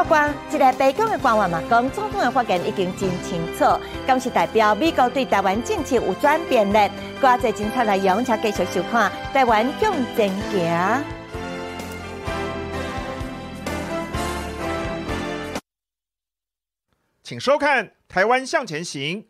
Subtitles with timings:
[0.00, 3.64] 国官，一个白宫的官员嘛讲，总统的发言已经真清楚，
[4.06, 6.90] 咁是代表美国对台湾政策有转变咧。
[7.20, 10.72] 多谢精彩内容，请继续收看《台湾向前行》。
[17.22, 19.22] 请收看《台湾向前行》。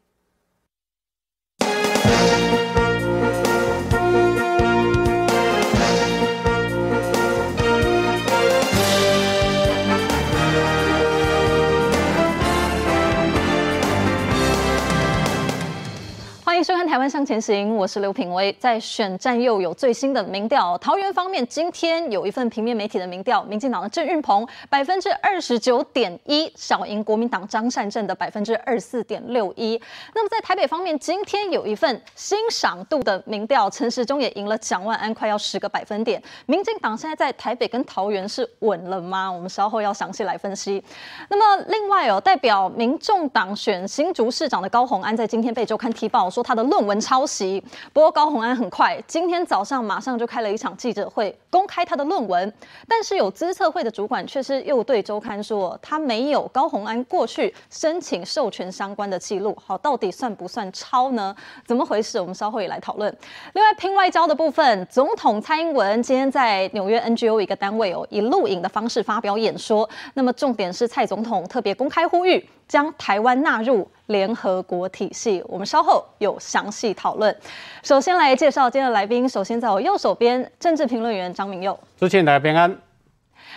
[16.63, 18.53] 收看《台湾向前行》，我是刘品薇。
[18.61, 29.81] 在选战又有最新的民调，桃园方面今天有一份平面媒体的民调，民进党的郑运鹏百分之二十九点一，小赢国民党张善政的百分之二十四点六一。
[30.15, 36.23] 那么在台北方面，今天有一份欣赏度的民调，陈时中也赢了蒋万安，快要十个百分点。
[36.45, 39.33] 民进党现在在台北跟桃园是稳了吗？
[39.33, 40.85] 我们稍后要详细来分析。
[41.31, 46.45] 那么另外哦，代表民众党选新竹市长的高虹安在今天被周刊踢爆说。
[46.51, 47.63] 他的论文抄袭，
[47.93, 52.53] 不过高虹安很快，今天早上马上就开了一场记者会，公开他的论文。
[52.89, 59.57] 但是有资策会的主管却是又对周刊说，他没有高虹安过去申请授权相关的记录。
[59.65, 61.33] 好，到底算不算抄呢？
[61.65, 62.19] 怎么回事？
[62.19, 63.17] 我们稍后也来讨论。
[63.53, 69.89] 另外，拼外交的部分，总统蔡英文今天在纽约 NGO 一个单位哦，以录影的方式发表演说。
[70.15, 72.45] 那么重点是蔡总统特别公开呼吁。
[72.71, 77.37] 将台湾纳入联合国体系，我们稍后有详细讨论。
[77.83, 82.79] 首先来介绍今天的来宾，首先在我右手边，政治评论员张明佑，祝大家平安。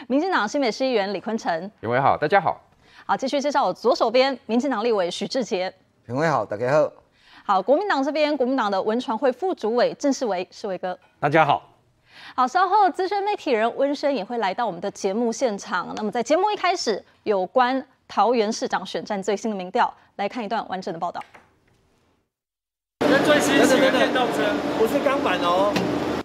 [0.08, 2.60] 民进党新北市议员李坤城，评委好，大家好。
[3.06, 5.72] 好，继续介绍我左手边，民进党立委许志杰，
[6.08, 6.92] 评委好，大家好。
[7.46, 11.70] 好，国民党这边，国民党的文传会副主委郑世维，世维哥，大家好。
[12.34, 15.94] 好，稍后资深媒体人温生也会来到我们的节目现场。
[15.96, 17.86] 那么在节目一开始，有关。
[18.16, 21.20] 桃园市长选战最新的民调，来看一段完整的报道。
[23.26, 24.44] 最新新的电动车
[24.78, 25.74] 不是钢板哦。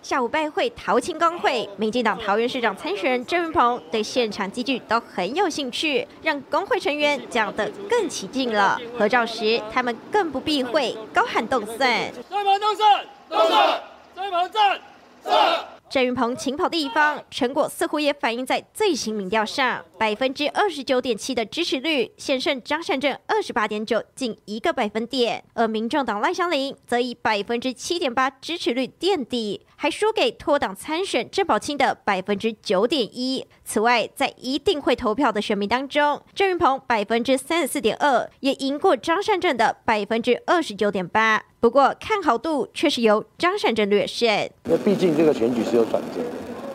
[0.03, 8.79] 下午拜会桃青公会，民进党桃园市长参选人郑云鹏对现场机具都很有兴趣，让工会成员讲得更起劲了。
[8.99, 11.79] 合照时，他们更不避讳，高喊动算。
[11.79, 13.81] 再跑动算，动算，
[14.15, 14.81] 再跑站，
[15.25, 15.78] 站。
[15.91, 25.43] 郑云鹏勤跑的一方，成果似乎也反映在最新民调上，百分之二十九点七的支持率，险胜张善政二十八点九，近一个百分点。
[25.55, 33.47] 而民众党赖香伶则以百分之七点八支持率垫底，还输给脱党参选郑宝清的百分之九点一。
[33.65, 41.45] 此外，在一定会投票的选民当中，郑云鹏百分之三十四点二，也赢过张善政的百分之二十九点八。
[41.61, 44.29] 不过看好度却是由张善政略胜，
[44.67, 46.21] 因为毕竟这个选举是有转折，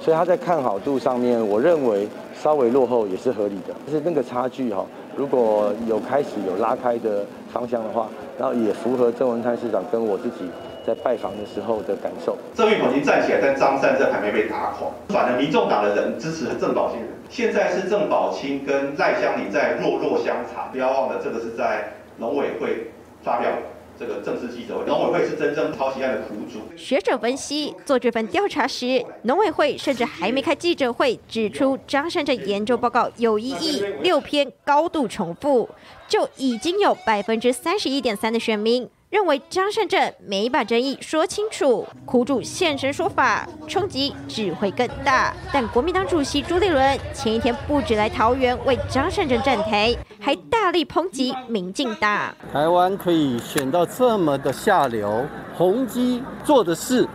[0.02, 2.06] 所以他在看好度上面，我认为
[2.36, 3.74] 稍微落后也是合理的。
[3.88, 4.86] 就是那个差距哈，
[5.16, 10.50] 如果有开始有拉开的方向的话，然后也符合郑文灿市长跟我自己
[10.86, 12.38] 在拜访的时候的感受。
[12.54, 14.90] 郑运鹏已经站起来，但张善政还没被打垮。
[15.08, 20.70] 反正民众党的人支持郑宝清，现在是郑宝清跟赖香伶在弱弱相残。
[20.74, 22.92] 不要忘了，这个是在农委会
[23.24, 23.50] 发表。
[24.00, 26.60] 这个正式记者，农委会是真正抄袭案的苦主。
[26.76, 35.70] 学者分析，做这份调查时，农委会甚至还没开记者会，指出张善政研究报告有异议，六篇高度重复，
[36.08, 38.90] 就已经有百分之三十一点三的选民。
[39.14, 45.32] 认为张善政没把争议说清楚，苦主现身说法，冲击只会更大。
[45.54, 52.34] 但国民党主席朱立伦前一天不止来桃园为张善政站台，还大力抨击民进党。
[52.52, 55.24] 台湾可以选到这么的下流，
[55.56, 57.08] 宏基做的事，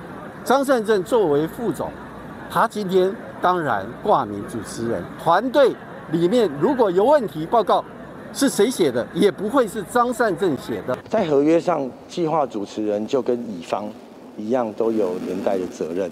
[0.45, 1.91] 张善政作为副总，
[2.49, 5.75] 他今天当然挂名主持人，团队
[6.13, 7.85] 里面如果有问题报告。
[8.33, 9.07] 是谁写的？
[9.15, 10.97] 也不会是张善政写的。
[11.09, 13.89] 在合约上，计划主持人就跟乙方
[14.37, 16.11] 一样，都有连带的责任。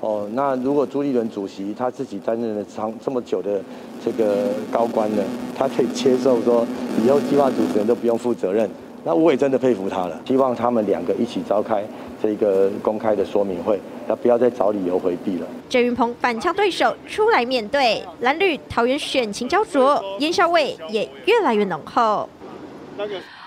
[0.00, 3.60] 哦，那如果朱立伦主席他自己担任了长这么久的
[4.04, 5.22] 这个高官呢，
[5.56, 6.66] 他可以接受说
[7.04, 8.68] 以后计划主持人都不用负责任，
[9.04, 10.20] 那我也真的佩服他了。
[10.26, 11.84] 希望他们两个一起召开
[12.22, 13.80] 这个公开的说明会。
[14.06, 15.46] 他不要再找理由回避了。
[15.68, 22.28] 郑云鹏反呛对手出来面对蓝绿桃园选情焦灼，烟硝味也越来越浓厚。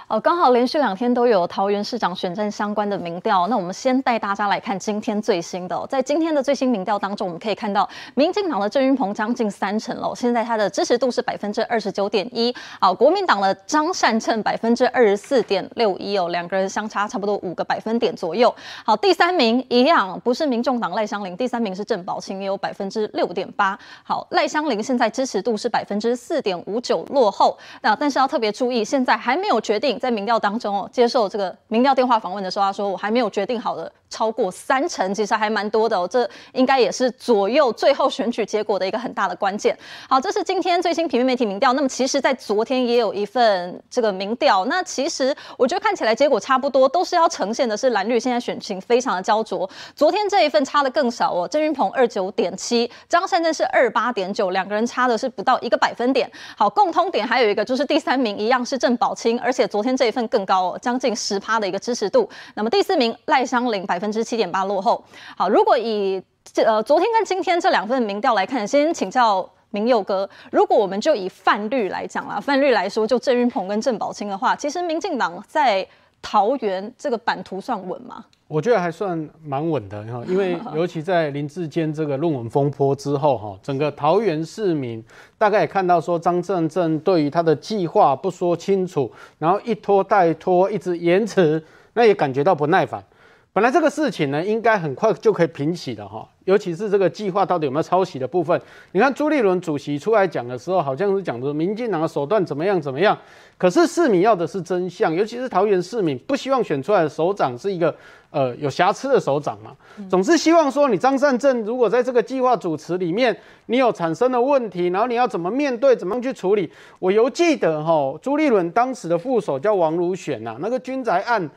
[0.07, 5.84] 哦，刚好连续两天都有桃园市长选战相关的民调，那我们先带大家来看今天最新的。
[5.90, 12.56] 在今天的最新民调当中，我们可以看到，民进党的郑云鹏将近三成了，现在他的支持度是百分之二十九点一。
[12.80, 18.54] 好，国民党的张善政百分之二十四点六一哦，两个人相差差不多五个百分点左右。
[18.86, 23.75] 好，第三名一样，不是民众党赖香伶，第三名是郑宝清，也有百分之六点八。
[24.04, 27.58] 好，赖香伶现在支持度是百分之四点五九，落后。
[27.81, 29.94] 那但是要特别注意，现在还没有决定。
[30.00, 39.77] 在民调当中哦，接受这个民调电话访问的时候，他说：“我还没有决定好的。”超过三成，其实还蛮多的哦，这应该也是左右最后选举结果的一个很大的关键。
[40.07, 41.74] 好，这是今天最新平面媒体民调。
[41.74, 44.63] 那么，其实，在昨天也有一份这个民调。
[44.65, 49.69] 那其实我觉得看起来结果差不多，都是要呈现的是蓝绿现在选情非常的焦灼。
[49.95, 56.31] 昨天这一份差的更少哦，郑云鹏二九点七，张善政是二八点九，两个人差的是不到一个百分点。
[56.56, 62.28] 好，共通点还有一个就是第三名一样是郑宝清，而且昨天这一份更高哦，将近十趴的一个支持度。
[62.56, 64.12] 那么第四名赖香伶百分。
[64.16, 65.04] 之七点八落后。
[65.36, 66.24] 好，如果以
[66.54, 75.86] 这呃昨天跟今天这两份民调来看，先请教明佑哥，如果我们就以泛绿来讲啦，泛绿来说，就郑运鹏跟郑宝清的话，其实民进党在
[76.22, 78.24] 桃园这个版图算稳吗？
[78.47, 85.03] 我觉得还算蛮稳的哈，因为 尤其在林志坚这个论文风波之后哈，整个桃园市民
[85.36, 91.63] 大概也看到说张善政对于他的计划不说清楚，然后一拖再拖，一直延迟，
[91.94, 93.03] 那也感觉到不耐烦。
[93.51, 98.62] 本来这个事情呢，应该很快就可以平息的哈，尤其是这个计划到底有没有抄袭的部分。
[98.91, 103.18] 你看朱立伦主席出来讲的时候，好像是讲的民进党的手段怎么样怎么样。
[103.57, 107.95] 可是市民要的是真相，尤其是桃园市民不希望选出来的首长是一个
[108.36, 109.72] 呃有瑕疵的首长嘛，
[110.10, 113.34] 总是希望说你张善政如果在这个计划主持里面
[113.68, 116.70] 你有产生的问题，然后你要怎么面对，怎么去处理。
[117.00, 121.50] 我犹记得哈，朱立伦当时的副手叫王如选呐，那个军宅案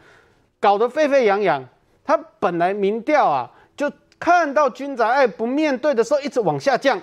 [0.60, 1.64] 搞得沸沸扬扬。
[2.04, 3.90] 他本来民调啊，就
[4.20, 6.96] 看到军宅案不面对的时候，一直往下降。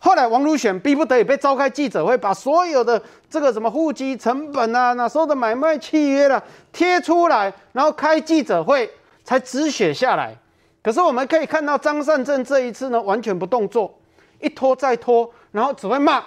[0.00, 6.40] 后来王如选逼不得已被召开记者会，把所有的这个什么户籍成本啊、那时候的买卖契约啦
[6.72, 8.88] 贴出来，然后开记者会
[9.24, 10.36] 才止血下来。
[10.80, 13.92] 可是我们可以看到张善政这一次呢，完全不动作，
[14.40, 16.22] 一拖再拖，然后只会骂。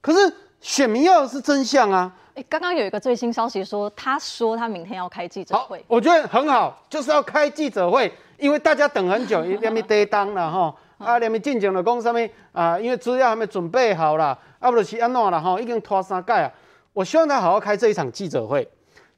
[0.00, 2.10] 可是选民要的是真相啊。
[2.34, 5.84] 哎刚刚有一个最新消息说，他说他明天要开记者会。
[5.86, 10.74] 我觉得很好，就是要开记者会，因为大家等很久，连没得当了哈。
[10.98, 12.20] 啊，连没进讲的讲什么
[12.52, 12.78] 啊？
[12.78, 15.58] 因为资料还没准备好了，啊，不就是安怎了哈？
[15.60, 16.52] 已经拖三盖啊。
[16.92, 18.68] 我希望他好好开这一场记者会。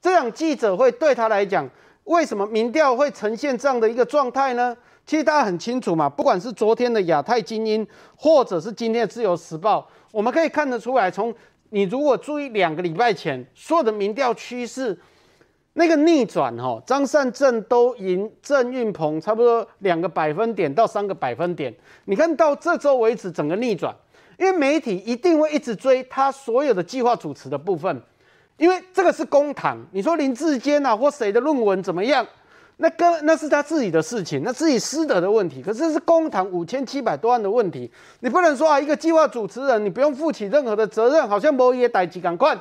[0.00, 1.68] 这场记者会对他来讲，
[2.04, 4.76] 为什么民调会呈现这样的一个状态呢？
[5.06, 11.34] 其实大家很清楚嘛，不管是昨天的亚太精英，或者是今天的自由时报，我们可以看得出来，从
[11.70, 14.96] 你如果注意两个礼拜前所有的民调趋势，
[15.74, 21.72] 那个逆转哈，张善政都赢郑运鹏差不多两个百分点到三个百分点。
[22.06, 23.94] 你看到这周为止整个逆转，
[24.36, 28.02] 因为媒体一定会一直追他所有的计划主持的部分，
[28.56, 29.78] 因为这个是公堂。
[29.92, 32.26] 你说林志坚啊或谁的论文怎么样？
[32.78, 35.62] 那个那是他自己的事情，那自己私德的问题。
[35.62, 37.90] 可是是公堂五千七百多万的问题，
[38.20, 42.58] 你不能说啊，一个计划主持人你不用负起任何的责任，好像某也逮几赶快。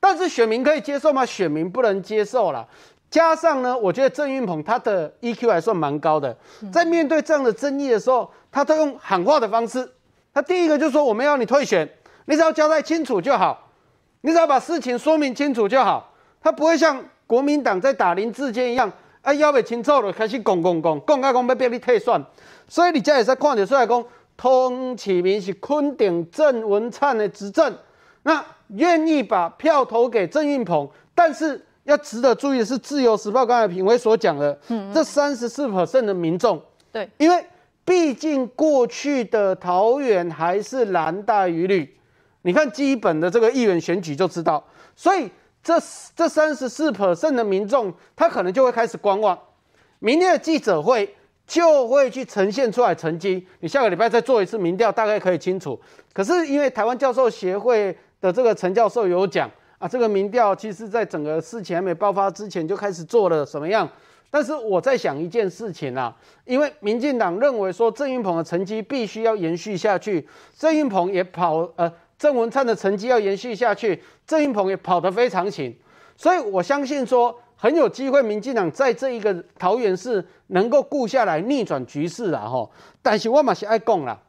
[0.00, 1.24] 但是选民可以接受吗？
[1.24, 2.66] 选民不能接受了。
[3.10, 6.36] 加上呢，我觉得郑运鹏他的 EQ 还算蛮高的，
[6.72, 9.88] 在面对这样的争议的时候，他都用喊话的方式。
[10.32, 11.88] 他第一个就说我们要你退选，
[12.24, 13.68] 你只要交代清楚就好，
[14.22, 16.14] 你只要把事情说明清楚就好。
[16.40, 18.90] 他不会像国民党在打林志坚一样。
[19.22, 22.24] 啊，要被清楚了，开始拱拱拱拱啊讲要逼你退选，
[22.66, 24.02] 所以你这也是看得出来讲，
[24.34, 27.76] 通启明是肯定郑文灿的执政，
[28.22, 28.42] 那
[28.74, 36.60] 愿意把票投给郑运鹏，但是要值得注意的是，《自由时报》刚才品崴所讲的，嗯嗯这三十四 percent 的民众，
[36.92, 37.44] 对，因为
[37.84, 41.98] 毕竟过去的桃园还是蓝大于绿，
[42.42, 44.64] 你看基本的这个议员选举就知道，
[44.96, 45.30] 所以。
[45.62, 45.74] 这
[46.16, 49.38] 这三十四 percent 的民众，他可能就会开始观望，
[49.98, 51.14] 明天的记者会
[51.46, 53.46] 就会去呈现出来成绩。
[53.58, 55.78] 你下个礼拜再做一次民调，大概可以清楚。
[56.14, 63.88] 可是因为台湾教授协会的这个陈教授有讲啊，这个民调其实在整个事情还没爆发之前就开始做了什么样。
[64.30, 71.92] 但是我在想一件事情啊，因为民进党认为说郑运鹏的成绩必须要延续下去，郑运鹏也跑呃。
[72.20, 75.74] 郑文灿的成绩要延续下去，郑运鹏也跑得非常勤，
[76.18, 82.70] 所以我相信说很有机会，民进党在这一个桃园市能够顾下来逆转局势啊吼。
[83.00, 84.20] 但是我嘛是爱讲啦，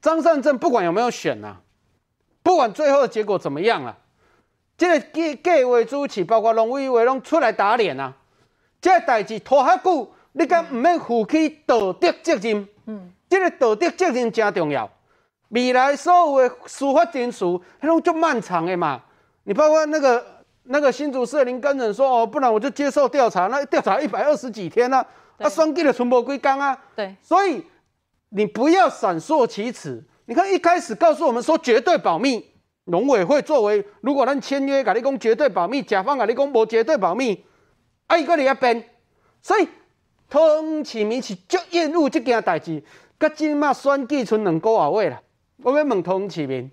[0.00, 1.54] 张善政不管有没有选呐，
[2.42, 3.96] 不管最后的结果怎么样啊，
[4.76, 8.14] 这个计计划主持包括农委会拢出来打脸啊！
[8.80, 12.66] 这个代志拖遐久，你敢唔免负起道德责任？
[12.86, 14.88] 嗯，这个道德责任真重要。
[15.48, 19.02] 未来所有的司法程序，迄拢足漫长的嘛。
[19.44, 20.24] 你包括那个
[20.62, 25.04] 那个新竹市林耕仁说哦，不然我就接受调查，那调查一百二十几天啊，
[25.38, 26.78] 啊，双计的存无几工啊。
[26.94, 27.66] 对，所以
[28.28, 30.04] 你不要闪烁其词。
[30.28, 32.44] 你看一开始告诉我们说绝对保密，
[32.84, 37.42] 农委会作为如果咱签约，甲你讲绝对保密，甲方甲你讲无绝对保密，
[38.08, 38.84] 啊，伊搁伫遐编，
[39.40, 39.66] 所以
[40.28, 42.84] 桃园市民是足厌恶这件代志。
[43.18, 45.22] 甲即马选举剩两个多月啦，
[45.62, 46.70] 我要问桃园市民，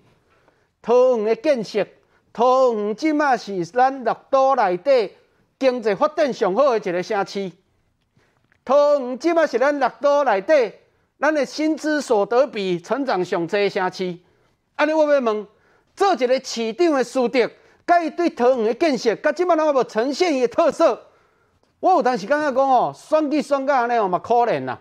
[0.82, 1.86] 桃园的建设。
[2.34, 5.12] 桃园即马是咱六都内底
[5.58, 7.50] 经济发展上好的一个城市。
[8.66, 10.72] 桃园即马是咱六都内底
[11.18, 14.18] 咱的薪资所得比成长上侪的城市。
[14.74, 15.46] 安尼我要问，
[15.94, 17.48] 做一个市长的师弟，
[17.86, 21.00] 甲伊对桃园的建设，甲即马咱有无呈现伊的特色？
[21.80, 24.78] 我有当时感觉讲哦，选举选到安尼哦，嘛可怜呐。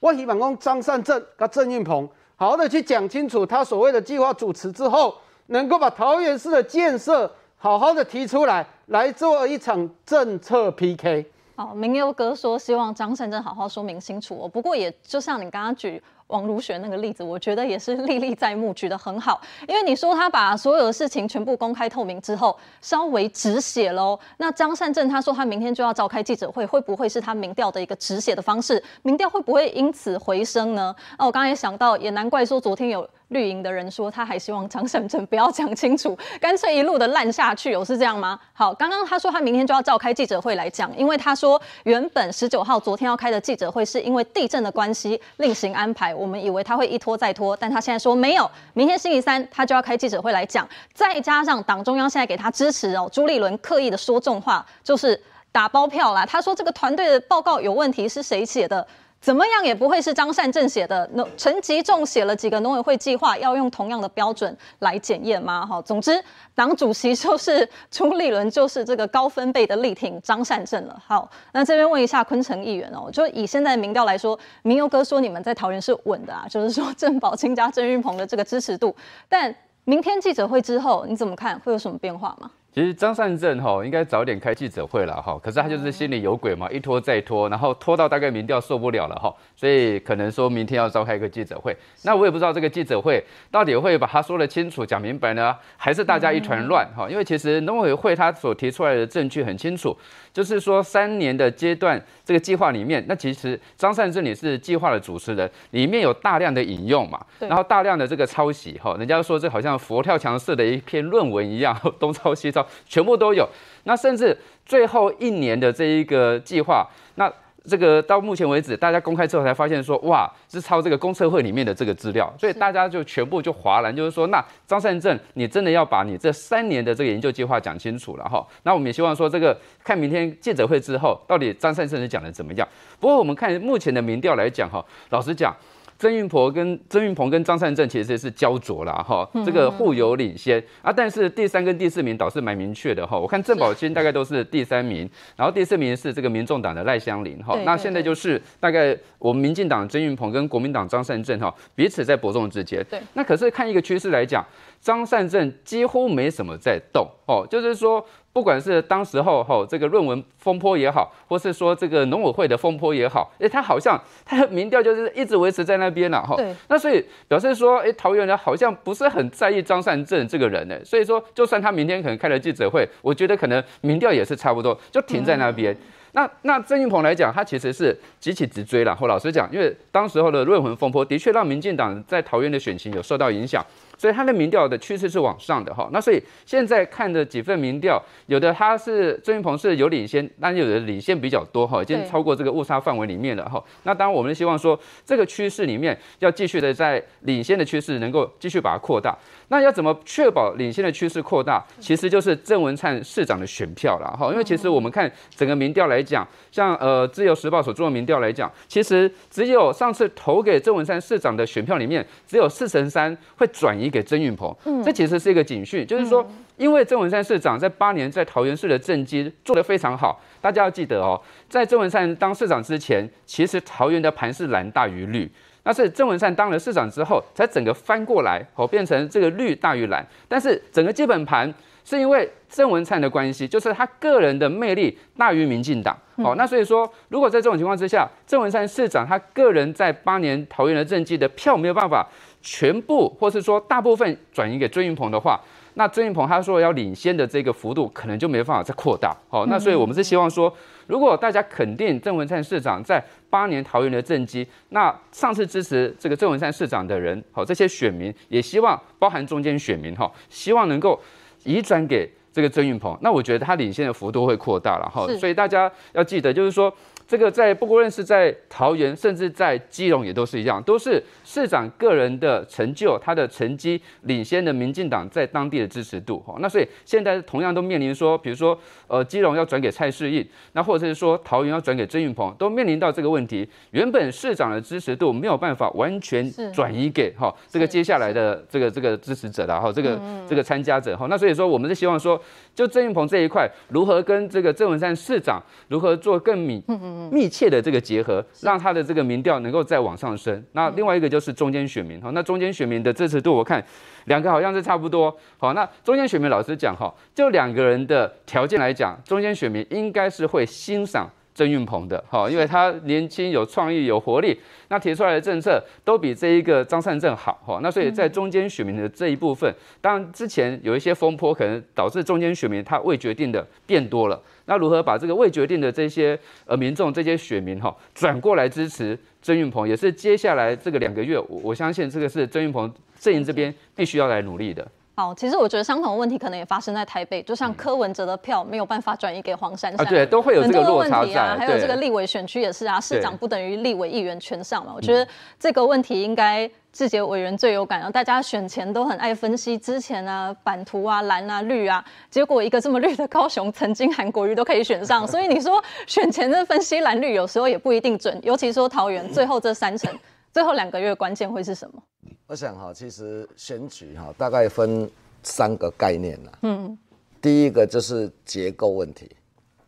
[0.00, 5.16] 我希望讲张善政甲郑运鹏好好的去讲清楚他所谓的计划主持之后。
[5.46, 11.30] 能够把桃园市的建设好好的提出来，来做一场政策 PK。
[11.54, 14.48] 好，明佑哥说希望张善政好好说明清楚哦。
[14.48, 19.38] 不过也就像你刚刚举王如雪那个例子，我觉得也是历历在目，举得很好。
[19.68, 24.18] 因为你说他把所有的事情全部公开透明之后，稍微止血喽。
[24.38, 28.82] 那张善政他说他明天就要召开记者会，会不会是他民调的一个止血的方式？
[29.02, 30.94] 民调会不会因此回升呢？
[31.18, 33.06] 那我刚刚也想到，也难怪说昨天有。
[33.32, 38.38] 绿营的人说，他还希望张善政不要讲清楚， 干脆一路的烂下去，有是这样吗？
[38.52, 55.20] 好，刚刚他说他明天就要召开记者会来讲，因为他说原本十九号昨天要开的记者会是因为地震的关系另行安排，我们以为他会一拖再拖，但他现在说没有，明天星期三他就要开记者会来讲，再加上党中央现在给他支持哦，朱立伦刻意的说重话，就是
[55.50, 58.86] 打包票啦，他说这个团队的报告有问题，是谁写的？
[59.22, 61.08] 怎么样也不会是张善政写的。
[61.14, 65.64] 那陈吉仲写了几个农委会计划，要用同样的标准来检验吗？
[65.64, 66.20] 哈，总之
[66.56, 71.00] 党主席就是朱立伦，就是这个高分贝的力挺张善政了。
[71.06, 78.92] 好，那这边问一下坤城议员哦，就以现在民调来说，明佑哥说你们在桃园是稳的啊，就是说郑宝清加郑运鹏的这个支持度，
[79.28, 82.50] 但明天记者会之后你怎么看，会有什么变化吗？
[82.74, 91.76] 其实张善政哈应该早点开记者会了哈，可是他就是心里有鬼嘛，一拖再拖，然后拖到大概民调受不了了哈，所以可能说明天要召开一个记者会。
[92.04, 97.06] 那我也不知道这个记者会到底会把他说的清楚讲明白呢，还是大家一团乱哈？
[97.10, 99.94] 因为其实农委会他所提出来的证据很清楚，
[100.32, 112.61] 就是说三年的阶段这个计划里面，那其实张善政你是计划的主持人，里面有大量的引用嘛，然后大量的这个抄袭哈，人家说这好像佛跳墙式的一篇论文一样， 东抄西抄。
[112.86, 113.48] 全部都有，
[113.84, 117.32] 那甚至最后一年的这一个计划，那
[117.64, 128.44] 这个到目前为止，大家公开之后才发现说，哇，是抄这个公测会里面的这个资料，所以大家就全部就哗然，就是说，那张善政，你真的要把你这三年的这个研究计划讲清楚了哈。
[128.64, 132.66] 那我们也希望说，这个看明天记者会之后，到底张善政是讲的怎么样。
[132.98, 135.54] 不过我们看目前的民调来讲哈，老实讲。
[136.02, 143.16] 曾运婆跟曾运鹏跟张善政其实是焦灼啦哈，这个互有领先啊，但是第三跟第四名倒是蛮明确的哈。
[143.16, 147.56] 我看郑宝清大概都是第三名，然后第四名是这个民众党的赖香林哈。
[147.64, 152.84] 那现在就是大概我们民进党曾运鹏跟国民党张善政哈彼此在伯仲之间。
[152.90, 154.44] 对，那可是看一个趋势来讲，
[154.80, 158.04] 张善政几乎没什么在动哦，就是说。
[158.32, 166.34] 不管是当时候吼这个论文风波也好，或是说这个农委会的风波也好，哎，他好像他的民调就是一直维持在那边了哈。
[166.36, 166.54] 对。
[166.68, 170.74] 那所以表示说，哎，桃园人好像不是很在意张善政这个人呢。
[170.84, 175.72] 所以说，就算他明天可能开了记者会，我觉得可能民调也是差不多，就停在那边。
[175.74, 175.78] 嗯、
[176.12, 178.96] 那那郑运鹏来讲，他其实是急起直追了。
[178.98, 183.62] 我老实讲，因为当时候的论文风波的确让民进党在桃园的选情有受到影响。
[184.02, 193.62] 所以他的民调的趋势是往上的哈，那所以现在看的几份民调，有的他是郑云鹏是有领先，但有的领先比较多哈，已经超过这个误差范围里面了哈。
[193.84, 199.16] 那当然我们希望说这个趋势里面要继续的在领先的趋势能够继续把它扩大。
[199.50, 201.64] 那要怎么确保领先的趋势扩大？
[201.78, 204.32] 其实就是郑文灿市长的选票了哈。
[204.32, 214.52] 因为其实我们看整个民调来讲，像呃自由时报所做的民调来讲，其实只有上次投给郑文灿市长的选票里面，只有四成三会转移给曾运鹏。
[214.82, 225.30] 这其实是一个警讯，就是说，因为曾文山市长在八年在桃园市的政绩做得非常好，大家要记得哦，在曾文山当市长之前，其实桃园的盘是蓝大于绿。
[225.64, 230.04] 那是郑文灿当了市长之后，才整个翻过来，哦，变成这个绿大于蓝。
[230.26, 235.96] 但是整个基本盘是因为郑文灿的关系，就是他个人的魅力大于民进党。
[236.16, 242.06] 好，那所以说，如果在这种情况之下，郑文灿市长他个人在八年桃园的政绩的票没有办法
[242.42, 245.40] 全部，或是说大部分转移给尊云鹏的话，
[245.74, 249.16] 那尊云鹏他说要领先的这个幅度，可能就没办法再扩大。
[249.30, 250.54] 好，那所以我们是希望说，
[250.86, 261.00] 如果大家肯定郑文灿市长在八年桃园的政绩，那上次支持这个郑文灿市长的人，好，这些选民也希望包含中间选民哈，希望能够
[261.44, 266.72] 移转给这个郑运鹏，那我觉得他领先的幅度会扩大了哈，所以大家要记得，就是说。
[267.12, 276.36] 这个在不过认识在桃园，甚至在基隆也都是一样，都是市长个人的成就，他的成绩领先的民进党在当地的支持度哈。
[276.38, 283.46] 那所以现在同样都面临说，比如说呃基隆要转给蔡世应，那或者是说桃园要转给曾运鹏，都面临到这个问题。
[283.72, 291.06] 原本市长的支持度没有办法完全转移给哈这个接下来的这个这个支持者的哈这个这个参加者哈。
[291.10, 292.18] 那所以说我们是希望说，
[292.54, 296.62] 就郑运鹏这一块如何跟这个郑文山市长如何做更密。
[297.10, 300.42] 密切的这个结合，让他的这个民调能够再往上升。
[300.52, 303.62] 那另外一个就是中间选民哈，那中间选民的支持度，我看
[304.06, 305.14] 两个好像是差不多。
[305.38, 317.60] 好，那中间选民老实讲哈，就两个人的条件来讲，中间选民应该是会欣赏曾运鹏的哈，因为他年轻有创意有活力，那提出来的政策都比这一个张善政好哈。
[317.62, 324.20] 那所以在中间选民的这一部分，当然之前有一些风波，可能导致中间选民他未决定的变多了。
[324.46, 334.66] 那如何把这个未决定的这些呃民众、这些选民哈转过来支持曾运鹏，也是接下来这个两个月，我我相信这个是曾运鹏阵营这边必须要来努力的。
[334.94, 341.18] 好，其实我觉得相同的问题可能也发生在台北，就像柯文哲的票没有办法转移给黄珊珊，啊，对，都会有这个落差在。
[341.18, 344.72] 啊，还有这个立委选区也是啊，市长不等于立委议员全上嘛。
[344.76, 345.06] 我觉得
[345.40, 359.90] 这个问题应该志杰委员最有感，然后大家选前都很爱分析之前啊版图啊蓝啊绿啊，结果一个这么绿的高雄，曾经韩国瑜都可以选上，所以你说选前的分析蓝绿有时候也不一定准，尤其说桃园最后这三层，
[360.32, 361.82] 最后两个月关键会是什么？
[362.26, 364.90] 我想哈，其实选举哈，大概分
[365.22, 366.30] 三个概念呐。
[366.42, 366.78] 嗯，
[367.20, 369.10] 第一个就是结构问题，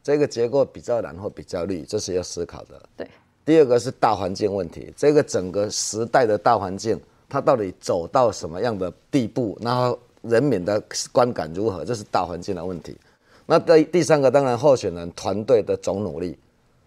[0.02, 2.82] 这个结构比较蓝或比较绿，这是要思考的。
[2.96, 3.06] 对。
[3.44, 12.96] 第二个是大环境问题，这个整个时代的大环境，它到底走到什么样的地步，然后人民的观感如何，这是大环境的问题。
[13.44, 16.38] 那第第三个，当然候选人团队的总努力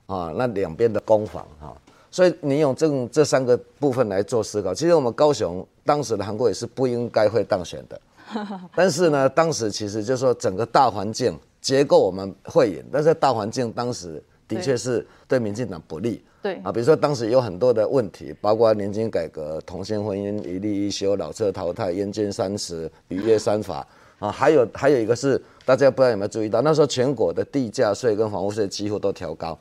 [0.08, 1.78] 啊，那两边的攻防哈。
[2.18, 8.02] 所以你用这这三个部分来做思考，其实我们高雄当时的韩国也是不应该会当选的，
[8.76, 16.56] 但是呢，当时其实就是说整个大环境结构我们会赢，但是大环境当时的确是对民进党不利，对。
[16.64, 23.86] 啊，比如说当时有很多的问题，包括年金改革、同性婚姻一例一休、老车淘汰、烟禁三十、渔业三法。
[24.18, 29.56] 啊，还有还有一个是大家不知道有没有注意到，那时候全国的地价税跟房屋税几乎都调高。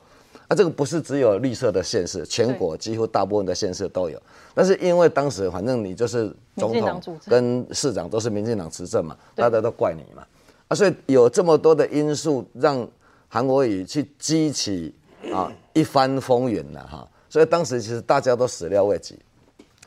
[0.48, 4.20] 啊，这个不是只有绿色的县市，全国几乎大部分的县市都有。
[4.54, 10.24] 但是因为当时反正你就是总统跟市长都是民进党执政嘛，大家都怪你嘛。
[10.68, 12.86] 啊，所以有这么多的因素让
[13.28, 14.94] 韩国瑜去激起
[15.32, 17.08] 啊一番风云了哈。
[17.28, 19.18] 所以当时其实大家都始料未及。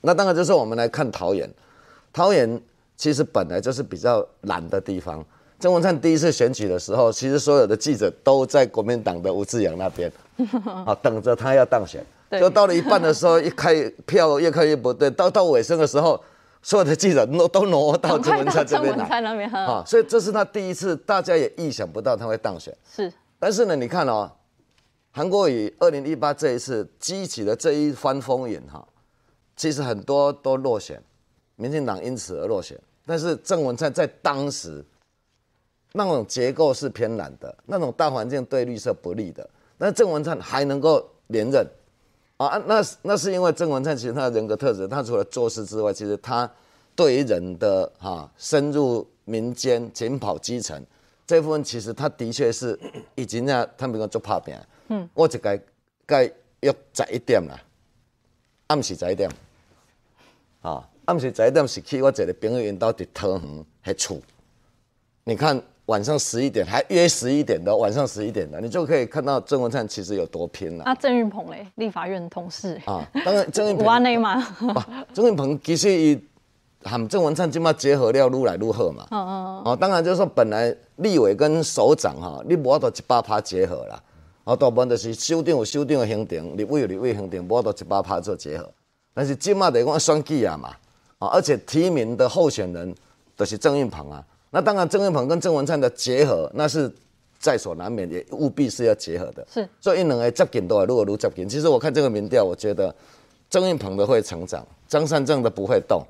[0.01, 1.49] 那当然就是我们来看桃园，
[2.13, 2.61] 桃园
[2.95, 5.25] 其实本来就是比较懒的地方。
[5.59, 10.09] 郑文灿第一次选举的时候，其实所有的记者都在国民党的吴志扬那边。
[10.85, 16.21] 啊，等着他要当选，就到了一半的时候，一开票越开越不对，到到尾声的时候，
[16.61, 19.05] 所有的记者挪都挪到郑文灿这边来，
[19.65, 22.75] 啊，所以这是他第一次，大家也意想不到他会当选。
[22.89, 24.31] 是，但是呢，你看哦，
[25.11, 28.87] 韩国瑜二零一八这一次激起的这一番风云哈，
[29.55, 31.01] 其实很多都落选，
[31.55, 34.83] 民进党因此而落选，但是郑文灿在当时
[35.91, 39.49] 那种结构是偏蓝的，那种大环境对绿色不利的。
[39.81, 41.65] 那郑文灿还能够连任
[42.35, 42.61] 啊？
[42.67, 46.51] 那那是因为郑文灿其实他的人格特质，他除了做事之外，其实他
[46.93, 50.85] 对于人的哈、啊、深入民间、紧跑基层
[51.25, 52.77] 这部分，其实他的确是
[53.15, 54.53] 已经啊，他们讲做拍拼。
[54.89, 55.57] 嗯，我就该
[56.05, 56.25] 该
[56.59, 57.57] 约十一点啦，
[58.67, 59.31] 暗时十一点
[60.61, 64.19] 啊，暗时十一点是去我一个朋友因兜底桃园还厝，
[65.23, 65.61] 你看。
[65.89, 70.83] 晚上十一点，还约十一点的，晚上十一点的，你就可以看到郑文灿其实有多拼了。
[70.83, 73.83] 啊，郑运鹏嘞，立法院同事啊，当然郑运鹏。
[73.87, 74.47] 哇内吗？
[75.11, 76.23] 郑运鹏其实以
[76.83, 79.07] 和郑文灿这嘛结合了，愈来愈好嘛。
[79.09, 83.99] 哦哦哦，当然就是说，本来立委跟首长哈，你无法度一百趴结合啦。
[84.43, 88.69] 哦，大部分就是首长有首长的行程，立委有立委行程，无法度一百趴做结合。
[89.13, 90.69] 但是今嘛得讲选举啊嘛，
[91.17, 92.93] 啊，而且提名的候选人
[93.35, 94.23] 都是郑运鹏啊。
[94.51, 96.91] 那当然，郑运鹏跟郑文灿的结合，那是
[97.37, 99.45] 在所难免，也务必是要结合的。
[99.51, 102.93] 是，所以两个接近都会，如果如接近，其实我看这个民调，我觉得
[103.49, 106.03] 郑运鹏的会成长，张善政的不会动，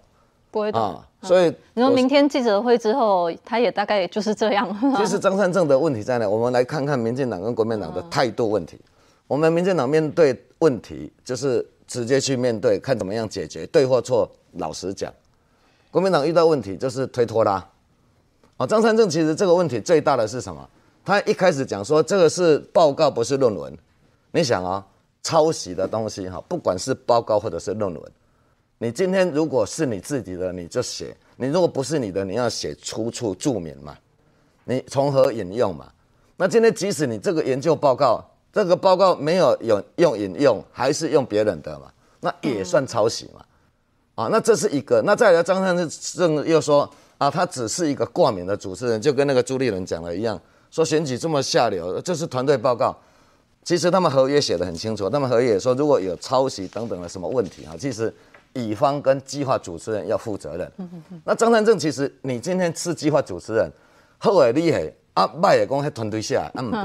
[0.51, 0.81] 不会动。
[0.81, 4.95] 啊，所以你说明天记者会之后，他也大概也就是这样。
[4.97, 6.27] 其实张善政的问题在哪？
[6.27, 8.77] 我们来看看民进党跟国民党的态度问题。
[8.77, 8.87] 嗯、
[9.27, 15.13] 我们民进党面对问题，就是直接去面对，看怎么样解决，对或错，老实讲。
[15.91, 17.67] 国民党遇到问题就是推脱啦。
[18.59, 20.69] 哦，张三正其实这个问题最大的是什么？
[21.05, 23.75] 他一开始讲说这个是报告，不是论文。
[24.31, 24.83] 你想啊、哦，
[25.23, 28.11] 抄袭的东西哈，不管是报告或者是论文，
[28.77, 33.97] 你今天如果是你自己的，你就写；你如果不是你的，你要写出处注明嘛，
[34.65, 35.89] 你从何引用嘛？
[36.35, 43.45] 那今天即使你这个研究报告，这个报告没有有用引用，还是用别人的嘛，那也算抄袭嘛？
[44.15, 45.01] 啊，那这是一个。
[45.05, 46.87] 那再来，张三正又说。
[47.19, 50.39] 啊，他只是一个挂名的主持人，就跟那个朱立伦讲的一样，
[50.71, 52.97] 说选举这么下流，这是团队报告。
[53.61, 58.11] 其实他们合约写的很清楚，他们合约也说如果有抄袭等等的什么问题啊，其实
[58.53, 60.71] 乙方跟计划主持人要负责任。
[61.25, 63.69] 那张善政其实你今天是计划主持人，
[64.17, 66.79] 后来厉害啊，卖也公还团队下，啊不对，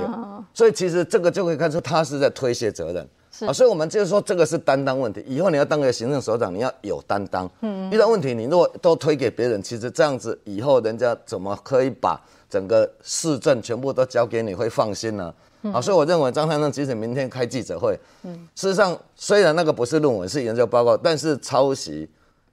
[0.53, 3.09] 所以其实这个就可以看出他是在推卸责任。
[3.40, 5.25] 啊，所以我们就是说，这个是担当问题。
[5.27, 7.51] 以后你要当个行政首长，你要有担当。
[7.62, 15.35] 嗯，遇到问题，你如果都推给别人，其实这样子以后人家怎么可以把整个市政全部都交给你，会放心呢？
[15.73, 22.09] 啊，所以我认为张先生即使明天开记者会，嗯，事实上虽然那个不是论文，是研究报告，但是抄袭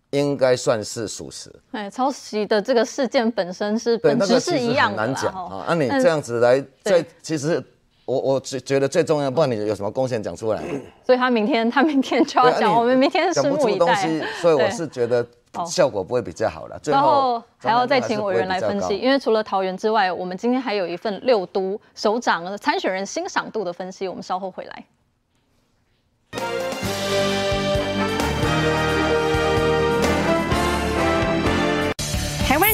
[0.09, 1.53] 应该算是属实。
[1.71, 5.65] 哎，抄袭的这个事件本身是本质是一样的，难讲啊。
[5.67, 7.63] 那你这样子来，在其实。
[8.11, 10.61] 我我觉觉得最重要，不然你有什么贡献讲出来。
[11.05, 13.85] 所以他明天他明天就要讲，我们明天拭目以待。
[13.85, 15.25] 东西，所以我是觉得
[15.65, 16.77] 效果不会比较好了。
[16.79, 24.85] 最后还要再请委员来分析，因为除了桃园之外，我们今天还有一份六都首长参选人欣赏度的分析，我们稍后回来。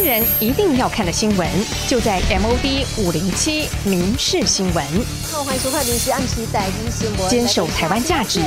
[0.07, 1.45] 人一定要看的新闻，
[1.85, 4.85] 就在 MOD 五零七民事新闻。
[5.29, 7.29] 好，欢迎收看民视暗时代一新闻。
[7.29, 8.39] 坚守台湾价值，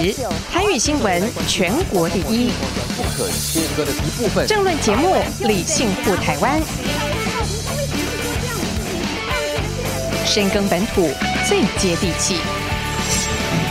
[0.50, 2.50] 台语新闻全国第一。
[2.96, 4.46] 不可切割的一部分。
[4.46, 6.58] 政论节目理性护台湾，
[10.24, 11.10] 深耕本土
[11.46, 12.36] 最接地气。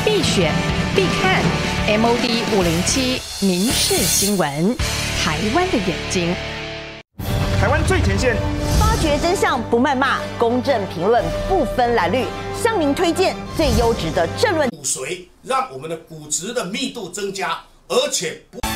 [0.05, 0.53] 必选
[0.95, 1.41] 必看
[1.87, 4.77] MOD 五零七民事新闻，
[5.23, 6.35] 台湾的眼睛。
[7.89, 8.37] 最前线，
[8.77, 12.23] 发掘真相不谩骂，公正评论不分蓝绿，
[12.63, 14.69] 向您推荐最优质的政论。
[14.69, 18.68] 骨髓让我们的骨质的密度增加，而且不。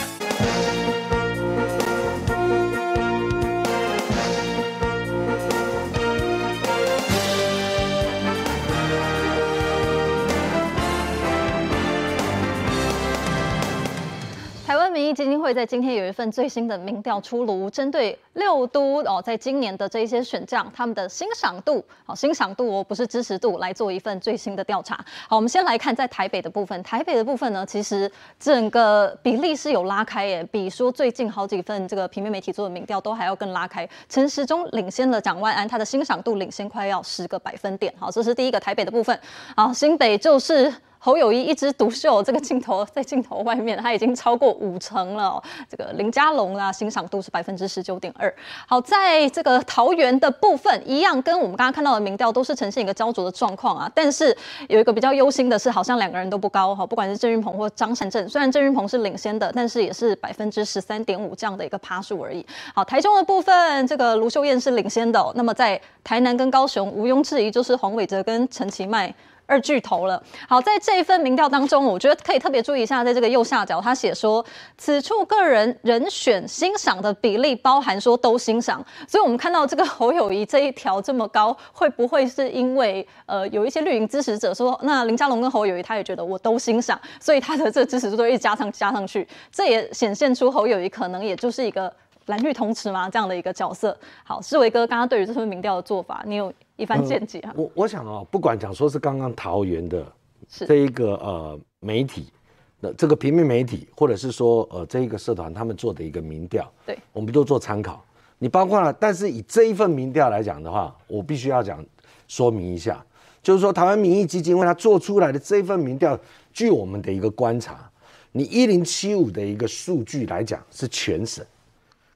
[15.14, 24.96] 基金会在今天有一份最新的民调出炉，针对六都哦，在今年的这一些选将，他们的欣赏度，好欣赏度哦，不是支持度，来做一份最新的调查。
[25.28, 33.88] 好，我们先来看在台北的部分，台北的部分呢，其实整个比例是有拉开耶，比说最近好几份这个平面媒体做的民调都还要更拉开。
[34.10, 37.94] 陈时中领先了蒋万安，他的欣赏度领先快要十个百分点。
[38.00, 39.18] 好，这是第一个台北的部分。
[39.56, 40.74] 好，新北就是。
[41.06, 45.44] 侯友宜一枝独秀，这个镜头在镜头外面，他已经超过五成了、哦。
[45.70, 48.34] 这个林佳龙啊，欣赏度是百分之十九点二。
[48.66, 53.92] 好，在这个桃园的部分，一样跟我们刚刚看到的民调都是呈现一个焦灼的状况啊。
[53.94, 54.34] 但是
[54.70, 62.46] 有一个比较忧心的是，好像两个人都不高哈，不管是郑云鹏或张善政，虽然郑云鹏是领先的，但是也是百分之十三点五这样的一个趴数而已。
[62.74, 69.14] 好，台中的部分，这个卢秀燕是领先的、那么在台南跟高雄，毋庸置疑就是黄伟哲跟陈其迈。
[69.46, 70.22] 二巨头了。
[70.48, 74.44] 好，在这一份民调当中，我觉得可以特别注意一下，在这个右下角，他写说
[74.78, 78.84] 此处个人人选欣赏的比例包含说都欣赏。
[79.08, 91.94] 所以，我们看到这个侯友宜这一条这么高，会不会是因为呃有一些绿营支持者说，那林佳龙跟侯友宜他也觉得我都欣赏，所以他的这个支持度都一加上加上去，这也显现出侯友宜可能也就是一个
[92.26, 93.98] 蓝绿同池吗这样的一个角色。
[94.24, 96.54] 好，世维哥刚刚对于这份民调的做法，你有？
[96.76, 97.54] 一番见解啊！
[97.56, 100.04] 我我想啊，不管讲说是刚刚桃园的
[100.50, 102.34] 这一个呃媒体，
[102.80, 108.04] 那这个平面媒体，或者是说呃这一个社团他们做的一个民调，对，我们都做参考。
[108.40, 111.86] 你包括了，但是以这一份民调来讲的话，我必须要讲
[112.28, 113.06] 说明一下，
[113.44, 116.20] 就是说台湾民意基金为他做出来的这一份民调，
[116.52, 117.88] 据我们的一个观察，
[118.32, 121.46] 你一零七五的一个数据来讲是全省，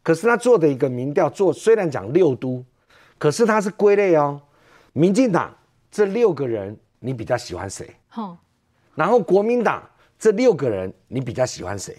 [0.08, 2.64] 可是他做的一个民调做虽然讲六都，
[3.18, 4.42] 可是他是归类哦，
[4.94, 5.54] 民进党
[5.92, 7.94] 这六个人你比较喜欢谁？
[8.08, 8.38] 好，
[8.96, 9.84] 然后国民党
[10.18, 11.94] 这六个人你比较喜欢谁？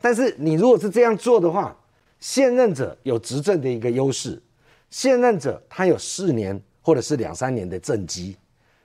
[0.00, 1.76] 但是你如果是这样做的话，
[2.20, 4.40] 现任者有执政的一个优势，
[4.88, 8.36] 现任者他有四年或者是两三年的政绩，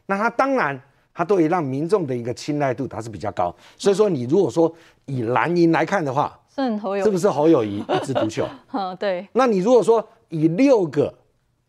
[0.07, 0.81] 那他当然。
[1.11, 3.53] 他对于让民众的一个青睐度，他是比较高。
[3.77, 4.73] 所以说，你如果说
[5.05, 8.47] 以蓝营来看的话，是，是不是侯友谊一枝独秀？
[8.73, 9.27] 嗯，对。
[9.33, 11.13] 那你如果说以六个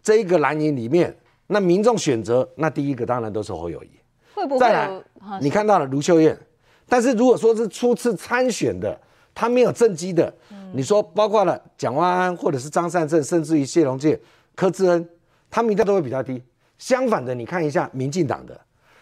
[0.03, 3.91] 这一个蓝营里面，那民众选择，那第一个当然都是侯友谊。
[4.35, 4.61] 会不会？
[4.61, 5.03] 再来，
[5.41, 6.39] 你看到了卢秀燕，
[6.89, 8.99] 但是如果说是初次参选的，
[9.35, 14.19] 他没有政绩的，嗯、你说包括了蒋万安或者是张善政，甚至于谢龙介、
[14.55, 15.09] 柯志恩，
[15.51, 16.43] 他民调都会比较低。
[16.79, 18.59] 相反的，你看一下民进党的。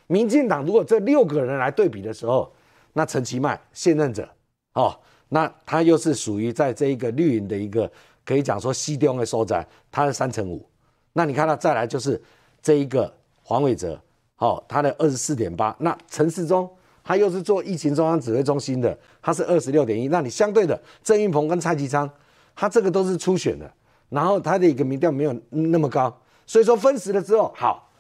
[0.09, 2.53] 民进党如果这六个人来对比的时候，
[2.95, 4.29] 那陈其迈现任者，
[4.73, 7.91] 哦，那他又是属于在这一个绿营的一个
[8.25, 10.65] 可以讲说西中的收窄，他是三成五。
[11.13, 12.21] 那你看到再来就是
[12.63, 13.13] 这一个
[13.43, 14.01] 黄伟哲，
[14.39, 15.75] 哦，他的二十四点八。
[15.81, 16.69] 那陈时中
[17.03, 20.09] 他又是做疫情中央指挥中心的，他是二十六点一。
[20.09, 22.09] 那你相对的郑运鹏跟蔡其昌，
[22.55, 23.71] 他这个都是初选的，
[24.09, 27.91] 然后他的一个民调没有那么高，所以说分时了之后，好，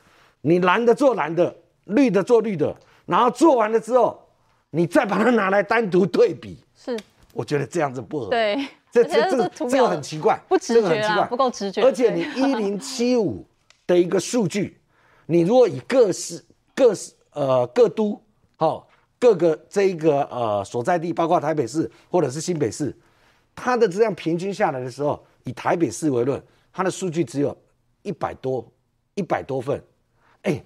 [0.42, 1.54] 你蓝的做蓝的。
[1.88, 4.22] 绿的做绿的，然后做完了之后，
[4.72, 6.94] 你再把它拿来单独对比，是，
[7.38, 8.30] 我觉得这样子不合。
[8.30, 11.80] 对，这这这个这个很奇怪，不直觉啊，不够直觉。
[11.84, 13.46] 而且你 一零七五
[13.86, 14.80] 的一个数据，
[15.26, 18.20] 你如果以各市各市呃各都
[18.56, 18.88] 好
[19.20, 22.92] 各个这一个呃所在地，包括台北市或者是新北市，
[23.54, 27.56] 它的这样平均下来的时候，以台北市为论，它的数据只有
[28.02, 28.68] 一百多
[29.14, 29.80] 一百多份，
[30.42, 30.60] 哎。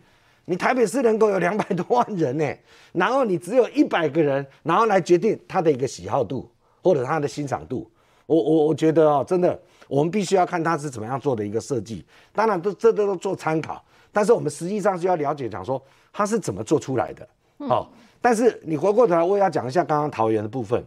[0.44, 2.44] 你台北市人口有两百多万人呢，
[2.90, 6.50] 然后你只有一百个人，然后来决定他的一个喜好度
[6.82, 7.90] 或者他的欣赏度。
[8.26, 12.04] 我我我觉得哦，真的，我们必须要看他是怎么样做的一个设计。
[12.32, 17.28] 当然都这都都做参考，但是我们实际上是要了解讲说他是怎么做出来的。
[17.58, 17.86] 哦，
[18.20, 20.82] 但是你回过头来，我也要讲一下刚刚桃园的部分。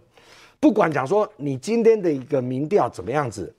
[0.60, 3.54] 不管讲说你今天的一个民调怎么样子，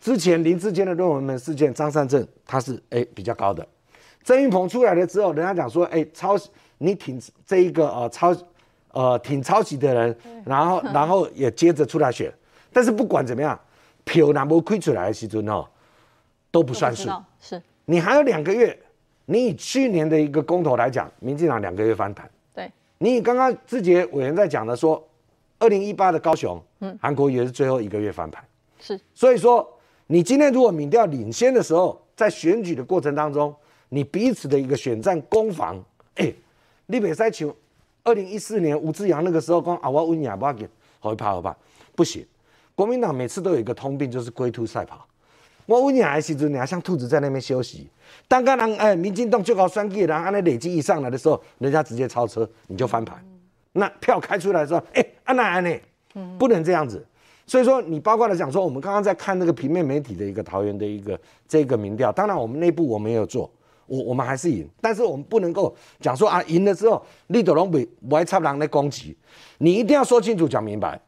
[0.00, 3.66] 之前林志坚的论文门事件，张善政他是哎比较高的。
[4.22, 6.34] 郑运鹏出来了之后，人家讲说，哎、欸，抄
[6.78, 8.34] 你挺这一个呃抄
[8.94, 12.32] 呃挺抄袭的人，然后 然后也接着出来选，
[12.72, 13.58] 但是不管怎么样，
[14.04, 15.68] 票拿不亏出来的时候哦，
[16.50, 17.10] 都不算数。
[17.40, 18.76] 是，你还有两个月，
[19.26, 22.30] 你以去年的一个公投来讲，民进党两个月翻盘。
[22.54, 25.06] 对，你刚刚志杰委员在讲的说，
[25.58, 28.42] 二零一八的高雄，嗯，韩国瑜是最后一个月翻盘。
[28.78, 29.68] 是，所以说
[30.06, 33.54] 你今天如果民调领先的时候，在选举的过程当中。
[33.90, 35.76] 你彼此的一个选战攻防，
[36.16, 36.34] 哎、欸，
[36.86, 37.48] 你别再像
[38.04, 40.68] 二零一四年吴志扬那个时候讲啊，我温雅不要紧，
[41.00, 41.56] 好一怕好怕？
[41.96, 42.24] 不行，
[42.74, 45.06] 国民党每次都有一个通病，就是龟兔赛跑。
[45.64, 47.88] 我温雅的时阵，你还像兔子在那边休息。
[48.28, 53.18] 当个人哎，民进党最高选举的人，按那累积一上来的时候，人家直接超车，你就翻盘。
[53.72, 55.82] 那票开出来的时候，哎、欸，安娜安内，
[56.38, 57.02] 不能这样子。
[57.46, 63.50] 所以说，你包括来讲说，我们刚刚在看那个平面媒体的一个桃园的一个这个民调，当然我们内部我们也有做。
[63.86, 69.16] 我我们还是赢，但是我们不能够讲说啊，赢了之后立德龙比不爱插人来攻击，
[69.58, 71.00] 你一定要说清楚讲明白。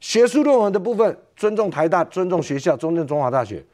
[0.00, 3.64] 学术论文的部分，尊重台大，尊重学校，尊重中华大学。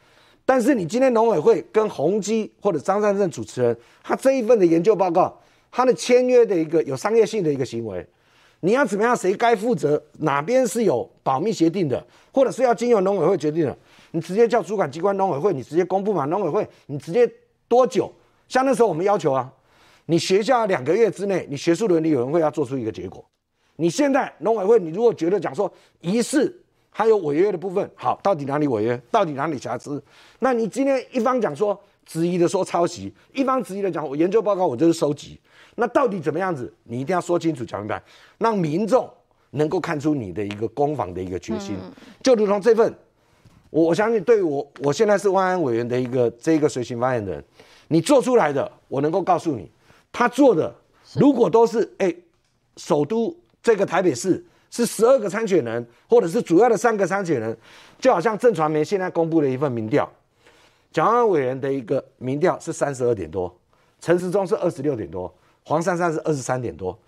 [0.47, 5.39] 但是你今天农委会跟宏基或者张善政主持人，他这一份的研究报告，
[5.71, 8.07] 他的签约的一个有商业性的一个行为，
[8.61, 9.15] 你要怎么样？
[9.15, 10.03] 谁该负责？
[10.21, 13.77] 哪边是有保密协定的，或者是要经由农委会决定的？
[14.13, 16.25] 你直接叫主管机关农委会，你直接公布嘛？
[16.27, 17.31] 农委会你直接
[17.69, 18.11] 多久？
[18.55, 19.53] 像那时候我们要求啊，
[20.07, 23.25] 你学校两个月之内，你学术伦理委员会要做出一个结果。
[23.75, 25.69] 你现在农委会，你如果觉得讲说
[26.01, 26.57] 疑似
[26.89, 30.01] 还有违约的部分，好，到底哪里违约，到底哪里瑕疵？
[30.39, 35.37] 那你今天一方讲说质疑的说抄袭，一方质疑的讲我研究报告我就是收集，
[35.75, 36.73] 那到底怎么样子？
[36.85, 38.01] 你一定要说清楚讲明白，
[38.39, 39.11] 让民众
[39.51, 41.77] 能够看出你的一个攻防的一个决心。
[42.23, 42.95] 就如同这份，
[43.71, 47.45] 我我相信对于我，我现在是万安委员的一个这一个随行发言人。
[47.89, 49.71] 你做出来的，我能够告诉你，
[50.13, 50.75] 他做的
[51.15, 52.17] 如果都是哎、欸，
[52.77, 57.57] 首都这个台北市是十二个参选人，或者是主要的三个参选人，
[57.99, 60.11] 就好像郑传媒现在公布了一份民调，
[60.93, 63.55] 蒋委员的一个民调是三十二点多，
[64.01, 65.33] 陈时中是二十六点多，
[65.65, 66.99] 黄珊珊是二十三点多，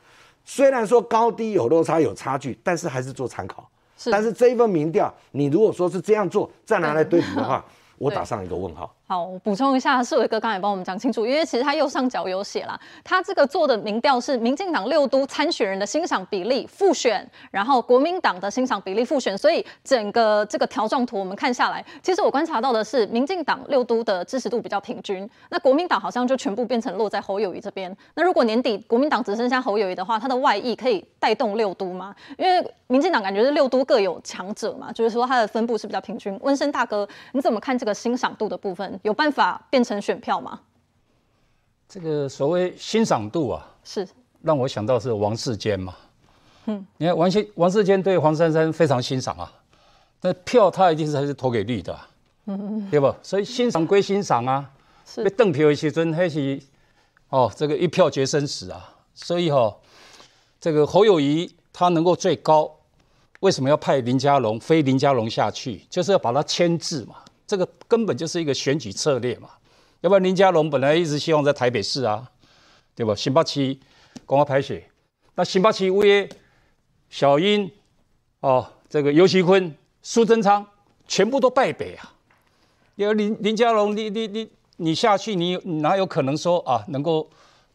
[0.44, 3.68] 虽然说高低有落差有差距，但是还是做参考。
[3.98, 7.64] 是，但是这一份民调，你如果说是这样做，再拿来对比的话，
[7.98, 8.94] 我打上一个问号。
[9.08, 27.96] 好，我补充一下，世伟哥刚才帮我们讲清楚，因为其实他右上角有写啦，他这个做的民调是民进党六都参选人的欣赏比例复选，然后国民党的欣赏比例复选，所以整个这个条状图我们看下来，其实我观察到的是民进党六都的支持度比较平均，那国民党好像就全部变成落在侯友宜这边。
[28.16, 32.12] 那如果年底国民党只剩下侯友宜的话，他的外溢可以带动六都吗？
[32.36, 36.36] 因为民进党感觉是六都各有强者嘛，就是说它的分布是比较平均。
[36.42, 38.95] 温升大哥，你怎么看这个欣赏度的部分？
[39.02, 40.60] 有办法变成选票吗？
[41.88, 44.06] 这个所谓欣赏度啊，是
[44.42, 45.94] 让我想到是王世坚嘛。
[46.64, 49.52] 嗯，你看王世王世坚对黄珊珊非常欣赏啊，
[50.20, 52.08] 那票他一定是还是投给绿的，啊，
[52.46, 53.14] 嗯对不？
[53.22, 54.68] 所以欣赏归欣赏啊，
[55.06, 56.60] 是被邓票一些尊还是
[57.28, 58.94] 哦，这个一票决生死啊。
[59.14, 59.76] 所以哈，哦，
[60.60, 62.68] 这个侯友谊他能够最高，
[63.40, 65.86] 为什么要派林佳龙非林佳龙下去？
[65.88, 67.14] 就是要把他牵制嘛。
[67.46, 69.50] 这个根本就是一个选举策略嘛，
[70.00, 72.28] 要不然林佳龙本来一直希望在台北市啊，
[72.94, 73.14] 对吧？
[73.14, 73.78] 新北市
[74.24, 74.74] 公开拍摄，
[75.36, 76.28] 那新北市为
[77.08, 77.70] 小英
[78.40, 80.66] 哦，这个游锡堃、苏贞昌
[81.06, 82.12] 全部都败北啊。
[82.96, 87.30] 因为林林佳龙，你你你你下去，你哪有可能说啊，能够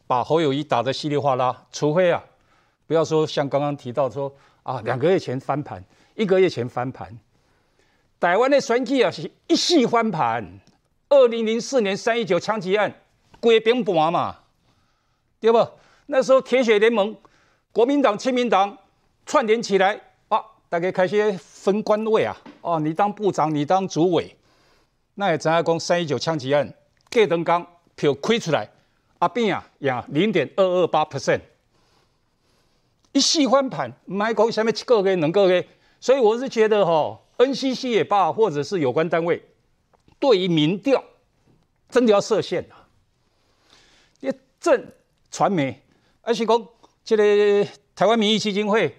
[0.06, 1.66] 把侯友宜打得稀里哗啦？
[1.72, 2.22] 除非啊，
[2.88, 5.82] 不要说像刚刚提到说啊，两个月前翻盘，
[6.16, 7.18] 一个月前翻盘。
[8.22, 10.48] 台湾的选举啊，是一夕翻盘。
[11.10, 12.94] 二零零四年三一九枪击案，
[13.40, 14.38] 归兵盘嘛，
[15.40, 15.68] 对不？
[16.06, 17.18] 那时候铁血联盟、
[17.72, 18.78] 国民党、亲民党
[19.26, 22.38] 串联起来啊，大家开始分官位啊。
[22.62, 24.38] 哦，你当部长，你当主委。
[25.16, 25.80] 那也怎样讲？
[25.80, 26.72] 三一九枪击案，
[27.12, 28.70] 郭长江票亏出来，
[29.18, 31.42] 阿扁啊，呀，零点二二八 percent，
[33.14, 33.92] 一夕翻盘。
[34.06, 35.68] 唔系讲什么一个月、两个月，
[36.00, 37.20] 所以我是觉得哈。
[37.46, 39.44] NCC 也罢，或者是有关单位，
[40.20, 41.04] 对于民调
[41.90, 42.76] 真的要设限了。
[44.20, 44.86] 一正
[45.30, 45.82] 传媒，
[46.22, 46.68] 而且讲
[47.04, 48.96] 这个台湾民意基金会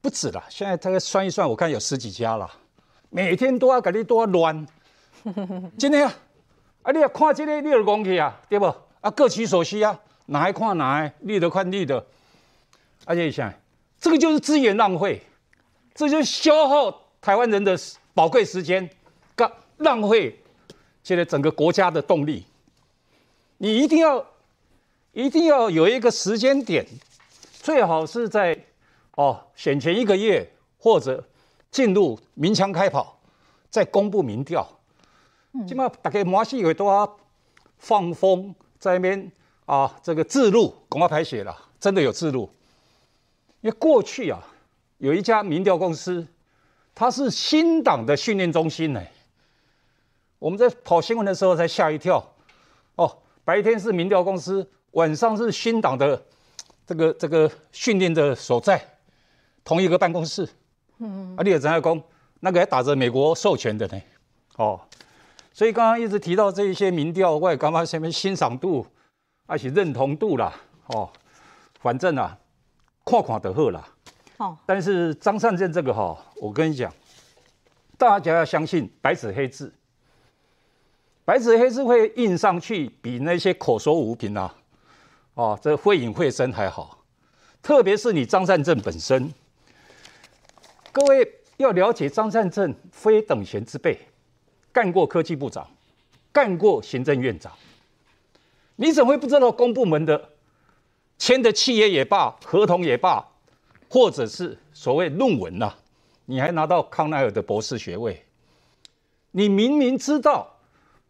[0.00, 2.50] 不止了，现在大概算一算，我看有十几家了，
[3.10, 4.66] 每天都要给你多乱。
[5.76, 6.14] 今天啊，
[6.82, 8.66] 啊你要看这个，你就讲去啊，对不？
[9.00, 12.06] 啊各取所需啊，哪一看哪一，绿的看绿的。
[13.04, 13.52] 而且想，
[14.00, 15.22] 这个就是资源浪费，
[15.94, 17.07] 这就是消耗。
[17.28, 17.78] 台湾人的
[18.14, 18.88] 宝贵时间，
[19.36, 20.34] 干浪费
[21.04, 22.46] 现在整个国家的动力。
[23.58, 24.24] 你一定要，
[25.12, 26.86] 一定要有一个时间点，
[27.52, 28.58] 最好是在
[29.16, 31.22] 哦选前一个月，或者
[31.70, 33.20] 进入鸣枪开跑，
[33.68, 34.66] 再公布民调。
[35.68, 37.18] 起码大概马戏会都要
[37.76, 39.30] 放风在那边
[39.66, 42.50] 啊，这个自录广告排写了，真的有自录。
[43.60, 44.42] 因为过去啊，
[44.96, 46.26] 有一家民调公司。
[46.98, 49.00] 它是新党的训练中心呢。
[50.40, 52.20] 我们在跑新闻的时候才吓一跳。
[52.96, 56.20] 哦，白天是民调公司，晚上是新党的
[56.84, 58.84] 这个这个训练的所在，
[59.62, 60.48] 同一个办公室。
[60.98, 61.36] 嗯。
[61.36, 62.02] 啊，你也知道讲，
[62.40, 64.02] 那个还打着美国授权的呢。
[64.56, 64.80] 哦，
[65.52, 68.84] 所以刚刚一直提到这一些民调，我也刚刚前面欣赏度，
[69.46, 70.52] 而且认同度啦。
[70.88, 71.08] 哦，
[71.78, 72.36] 反正啊，
[73.04, 73.88] 看看就好啦。
[74.64, 76.92] 但是张善政这个哈，我跟你讲，
[77.96, 79.72] 大家要相信白纸黑字，
[81.24, 84.54] 白纸黑字会印上去，比那些口说无凭啊，
[85.34, 87.04] 哦，这会影会声还好。
[87.60, 89.32] 特别是你张善政本身，
[90.92, 93.98] 各位要了解张善政非等闲之辈，
[94.72, 95.68] 干过科技部长，
[96.32, 97.52] 干过行政院长，
[98.76, 100.30] 你怎么会不知道公部门的
[101.18, 103.26] 签的契约也罢，合同也罢？
[103.90, 105.78] 或者是所谓论文呐、啊，
[106.26, 108.22] 你还拿到康奈尔的博士学位，
[109.30, 110.46] 你明明知道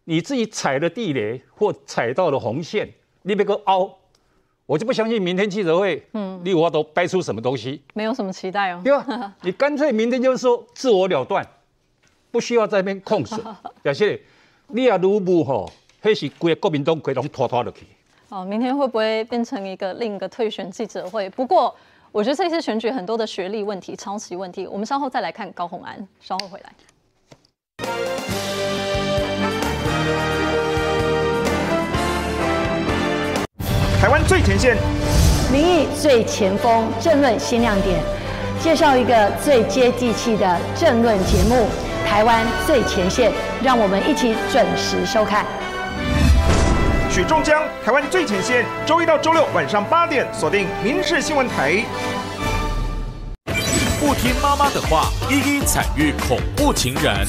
[0.05, 2.89] 你自己踩了地雷或踩到了红线，
[3.23, 3.97] 你别个凹，
[4.65, 9.35] 我就不相信明天记者会，嗯，你我都掰出什么东西，没有什么期待哦，对吧？
[9.43, 11.45] 你干脆明天就是说自我了断，
[12.31, 13.35] 不需要在那边控诉，
[13.83, 14.23] 表示
[14.67, 17.85] 你也如不吼，还是归国民党归拢拖拖落去。
[18.29, 21.29] 哦，明天会不会变成一个另一个退选记者会？
[21.31, 21.75] 不过。
[22.11, 26.07] 我觉得这次选举很多的学历问题、抄袭问题，我们稍后再来看高虹安。
[26.19, 26.73] 稍后回来。
[34.01, 34.75] 台湾最前线，
[35.51, 38.01] 民意最前锋，政论新亮点，
[38.59, 41.67] 介绍一个最接地气的政论节目
[42.09, 43.31] 《台湾最前线》，
[43.63, 45.45] 让我们一起准时收看。
[47.11, 51.83] 许仲江，台湾最前线，周一到周六晚上八点，锁定民视新闻台。
[53.99, 57.25] 不听妈妈的话，一一惨遇恐怖情人。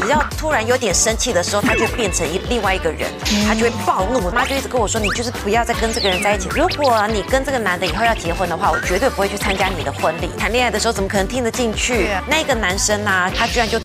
[0.00, 3.10] 只要突然有点生气的时候，他就变成一另外一个人，
[3.46, 4.24] 他就会暴怒。
[4.24, 6.48] 我妈就一直跟我说，你就是不要再跟这个人在一起。
[6.54, 10.30] 如果你跟这个男的以后要结婚的话，我绝对不会去参加你的婚礼。
[10.38, 12.08] 谈恋爱的时候怎么可能听得进去？
[12.26, 13.78] 那个男生啊，他居然就。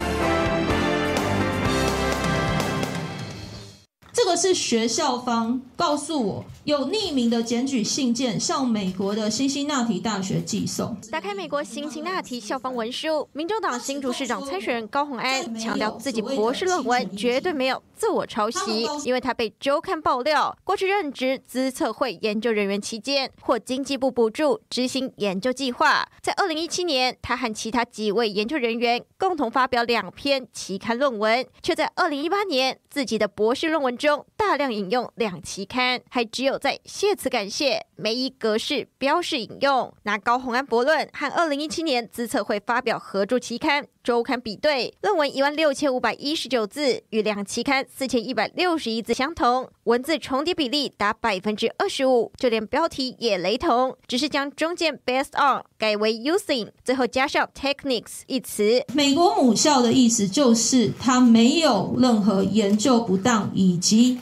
[4.33, 10.97] 个是学校方告诉我，有匿名的检举信件向美国的辛辛那提大学寄送。
[11.11, 26.09] 打开美国辛辛那提校方文书，民主党新竹市长参选人高虹安强调自己博士论文绝对没有自我抄袭，因为他被周刊爆料，过去任职资策会研究人员期间，获经济部补助执行研究计划。
[26.23, 39.93] 在二零一七年，他和其他几位研究人员共同发表两篇期刊论文，却在二零一八年自己的博士论文中大量引用两期刊，还只有在谢词感谢没依格式标示引用。
[40.03, 58.83] 拿高虹安博论和二零一七年资策会发表合著期刊周刊比对，论文一万六千五百一十九字，与两期刊四千一百六十一字相同，文字重叠比例达百分之二十五，就连标题也雷同，只是将中间 based on 改为 using，最后加上 techniques 一词。
[58.93, 64.12] 美国母校的意思就是它没有任何研究不当以及。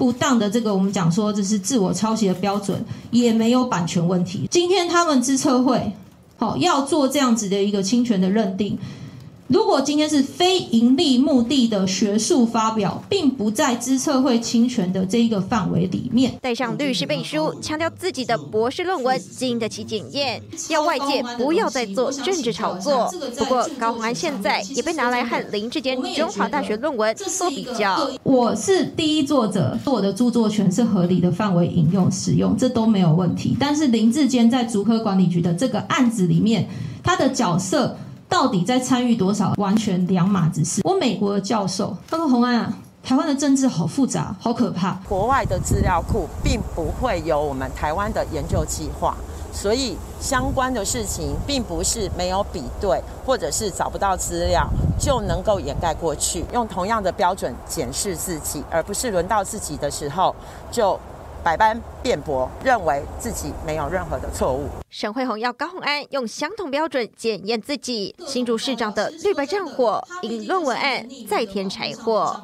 [0.00, 4.48] 不当的这个，我们讲说这是自我抄袭的标准，也没有版权问题。
[4.50, 5.92] 今天他们知策会，
[6.38, 8.78] 好要做这样子的一个侵权的认定。
[9.50, 16.32] 如果今天是非盈利目的的学术发表，并不在知策会侵权的这一个范围里面。
[16.40, 23.12] 带上律师背书，强调自己的博士论文经得起检验，要外界不要再做政治炒作。
[23.36, 28.08] 不过高鸿安现在也被拿来和林志坚中华大学论文做比较。
[28.22, 33.56] 我是第一作者，我的著作权是合理的范围引用使用，这都没有问题。
[33.58, 36.68] 但是林志坚在竹科管理局的这个案子里面，
[37.02, 37.96] 他的角色。
[38.30, 39.52] 到底在参与多少？
[39.58, 40.80] 完全两码子事。
[40.84, 42.72] 我美国的教授，他说虹安啊，
[43.02, 44.92] 台湾的政治好复杂，好可怕。
[45.08, 49.16] 国外的资料库并不会有我们台湾的研究计划，
[49.52, 54.66] 所以相关的事情并不是没有比对，或者是找不到资料
[54.96, 56.44] 就能够掩盖过去。
[56.54, 60.34] 用同样的标准检视自己，而不是轮到自己的时候
[60.70, 60.98] 就。
[61.42, 64.68] 百般辩驳，认为自己没有任何的错误。
[64.88, 68.14] 沈慧红要高鸿安用相同标准检验自己。
[68.26, 72.40] 新竹市长的绿白战火，引论文案再添柴火。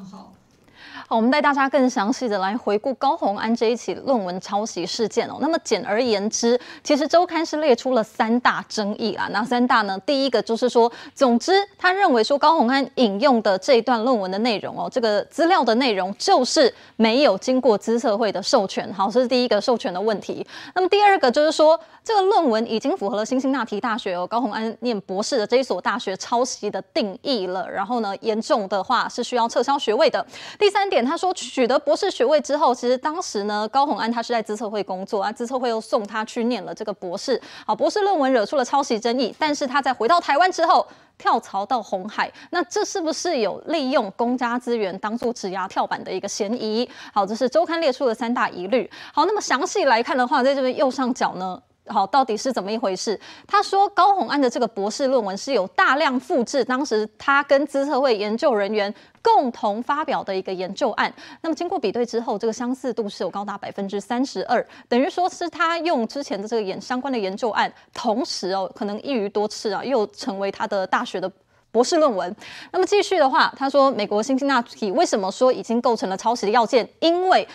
[1.08, 5.38] 好，我们带大家更详细的来回顾高虹安这一起论文抄袭事件哦。
[5.40, 9.28] 那么简而言之，其实周刊是列出了三大争议啊。
[9.30, 9.96] 哪三大呢？
[10.00, 18.92] 第一个就是说，总之他认为说高虹安引用的这一段论文的内容哦，这个资料的内容就是没有经过资策会的授权。
[18.92, 20.44] 好，这是第一个授权的问题。
[20.74, 27.70] 那么第二个就是说，这个论文已经符合了辛辛那提大学哦，高虹安念博士的这一所大学抄袭的定义了。
[27.70, 30.26] 然后呢，严重的话是需要撤销学位的。
[30.58, 30.95] 第三点。
[31.04, 37.40] 他说，取得博士学位之后，其实当时呢，高虹安他是在资策会工作啊，资策会又送他去念了这个博士。
[37.66, 40.86] 好，博士论文惹出了抄袭争议，但是他在回到台湾之后
[41.18, 46.88] 跳槽到红海，那这是不是有利用公家资源当做指压跳板的一个嫌疑？
[47.12, 48.90] 好，这是周刊列出的三大疑虑。
[49.12, 51.60] 好，那么详细来看的话，在这边右上角呢。
[51.88, 53.18] 好，到底是怎么一回事？
[53.46, 61.12] 他说高虹安的这个博士论文是有大量复制当时他跟资策会研究人员共同发表的一个研究案。
[61.42, 71.30] 那么经过比对之后，这个相似度是有高达百分之三十二，等于说是他用之前的这个研相关的研究案，同时哦，可能一鱼多吃啊，又成为他的大学的
[71.70, 72.34] 博士论文。
[72.72, 76.88] 那么继续的话，他说美国辛辛那提为什么说已经构成了抄袭的要件？
[77.00, 77.46] 因为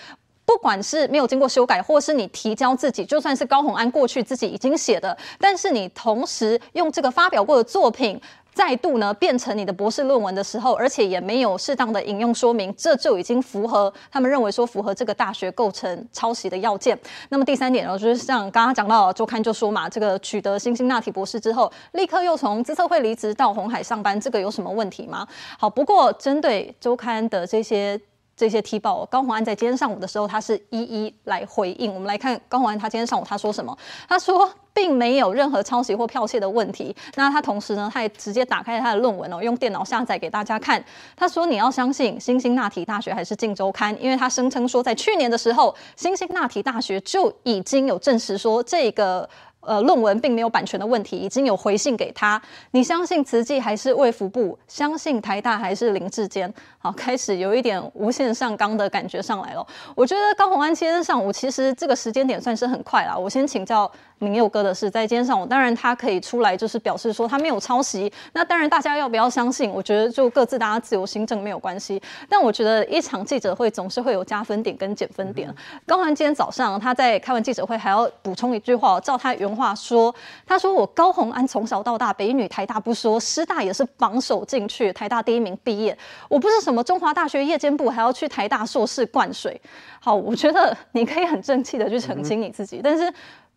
[0.46, 8.20] 不管是没有经过修改，或是你提交自己，就算是高虹安过去自己已经写的，但是你同时用这个发表过的作品
[8.54, 17.00] 再度呢变成你的博士论文的时候，而且也没有适当的引用说明，这就已经符合他们认为说符合这个大学构成抄袭的要件。
[17.30, 25.26] 那么第三点呢，就是像刚刚讲到周刊就说嘛，这个取得新兴纳提博士之后，立刻又从资策会离职到红海上班，这个有什么问题吗？
[25.58, 28.00] 好，不过针对周刊的这些。
[28.36, 31.94] 这些踢爆，高虹安在今天上午的时候，他是一一来回应。
[31.94, 33.78] 我们来看高虹安，他今天上午他说什么？
[34.08, 36.96] 他说并没有任何抄袭或剽窃的问题。
[37.16, 40.84] 那他同时呢，他也直接打开他的论文哦，用电脑下载给大家看。
[41.16, 49.30] 他说你要相信新兴那提大学还是镜周刊，因为他声称说在去年的时候，新兴那提大学就已经有证实说这个。
[49.62, 52.42] 呃，论文并没有版权的问题，已经有回信给他。
[52.72, 54.58] 你相信慈济还是卫福部？
[54.68, 56.52] 相信台大还是林志坚？
[56.80, 59.66] 好，开始有一点无限上纲的感觉上来了。
[59.96, 63.18] 我觉得高虹安今天上午其实这个时间点算是很快了。
[63.18, 63.90] 我先请教
[64.22, 68.12] 铭祐哥的事，在今天上午，当然他可以出来就是表示说他没有抄袭。
[68.34, 69.72] 那当然大家要不要相信？
[69.72, 72.00] 我觉得就各自大家自由心证没有关系。
[72.30, 75.54] 但我觉得一场记者会总是会有加分点跟减分点。
[75.88, 80.14] 高虹安今天早上他在开完记者会还要补充一句话，照他原话说，
[80.46, 85.98] 他说我高虹安从小到大北女台大不说，师大也是榜首进去，台大第一名毕业。
[86.30, 89.60] 我不是什么中华大学夜间部，还要去台大硕士灌水。
[90.00, 93.12] 好，我觉得你可以很正气的去澄清你自己，但是。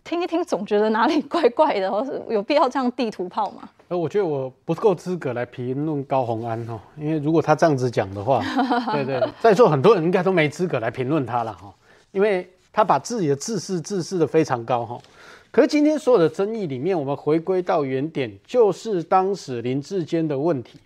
[0.05, 1.91] 听一听，总觉得哪里怪怪的，
[2.29, 3.67] 有必要这样地图炮吗？
[3.89, 8.43] 呃，我觉得我不够资格来评论高虹安哈，因为如果他这样子讲的话，
[8.93, 11.75] 对对，在座很多人应该都没资格来评论他了哈，
[12.13, 14.99] 因为他把自己的自视自视的非常高哈。
[15.51, 20.79] 可是今天所有的争议里面，我们回归到原点，就是当时林志坚的问题。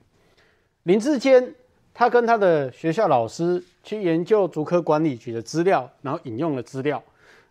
[0.85, 1.53] 林志坚
[1.93, 7.03] 他跟他的学校老师去研究竹科管理局的资料，然后引用了资料。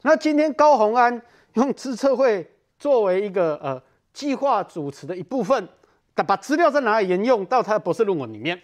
[0.03, 1.22] 那今天高虹安。
[1.58, 2.47] 用资策会
[2.78, 3.82] 作为一个呃
[4.14, 5.68] 计划主持的一部分，
[6.16, 8.62] 他把资料在哪里沿用到他的博士论文里面，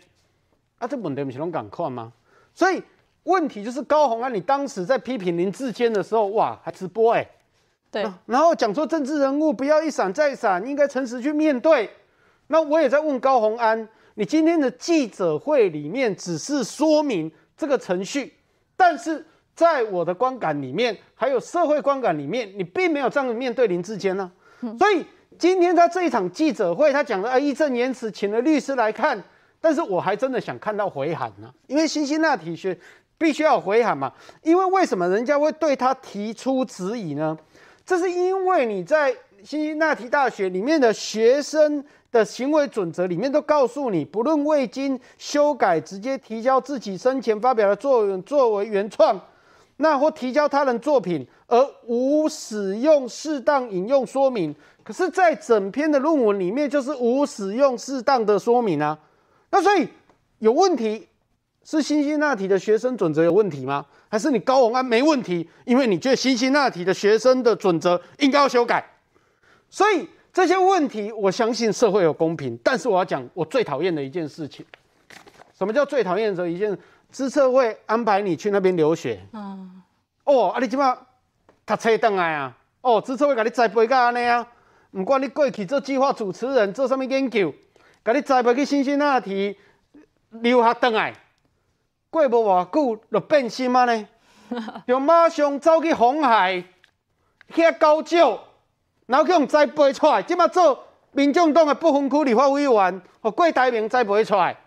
[0.77, 2.13] 啊，这问题不是拢赶快吗？
[2.53, 2.83] 所以
[3.23, 7.29] 问题就是高红安，你当时在批评林志坚的时候，哇，还直播哎、欸，
[7.89, 11.89] 对，然后讲说政治人物不要一闪再闪，应该诚实去面对。
[12.45, 18.35] 那我也在问高红安，你今天的记者会里面只是说明这个程序，
[18.77, 19.25] 但是。
[19.55, 24.31] 在我的观感里面，还有社会观感里面，你并没有这样面对林志坚呢。
[24.79, 25.05] 所以
[25.37, 29.21] 今天他这一场记者会，他讲的啊义正言辞，请了律师来看。
[29.61, 32.77] 但是我还真的想看到回函呢，因为辛辛那提学
[33.17, 34.11] 必须要回函嘛。
[34.41, 37.37] 因为为什么人家会对他提出质疑呢？
[37.85, 49.19] 这是因为你在辛辛那提大学里面的学生的行为准则里面都告诉你，不论未经修改，直接提交自己生前发表的作作为原创。
[49.77, 58.97] 那或提交他人作品而无使用适当引用说明，可是，在整篇的论文里面就是无使用适当的说明啊。
[59.49, 59.87] 那所以
[60.39, 61.07] 有问题
[61.63, 63.85] 是辛辛那提的学生准则有问题吗？
[64.09, 65.49] 还是你高文安没问题？
[65.65, 68.85] 因为你觉得辛辛那提的学生的准则应该要修改。
[69.69, 72.57] 所以这些问题，我相信社会有公平。
[72.63, 74.63] 但是我要讲我最讨厌的一件事情，
[75.57, 76.77] 什么叫最讨厌的一件？
[77.13, 79.83] 资策会安排你去那边留学，嗯、
[80.23, 80.97] 哦，啊，你即马
[81.63, 84.47] 读册转来啊，哦，资策会甲你栽培到安尼啊，
[84.93, 87.53] 毋管你过去做计划主持人，做啥物研究，
[88.03, 89.55] 甲你栽培去新辛那提
[90.31, 91.13] 留学转来，
[92.09, 94.07] 过无偌久就变心啊呢，
[94.87, 96.63] 就马上走去红海，
[97.53, 98.39] 遐高就，
[99.05, 104.57] 然后去用栽培出来，即马做民众党的不分区立法委员，互郭台铭栽培出来。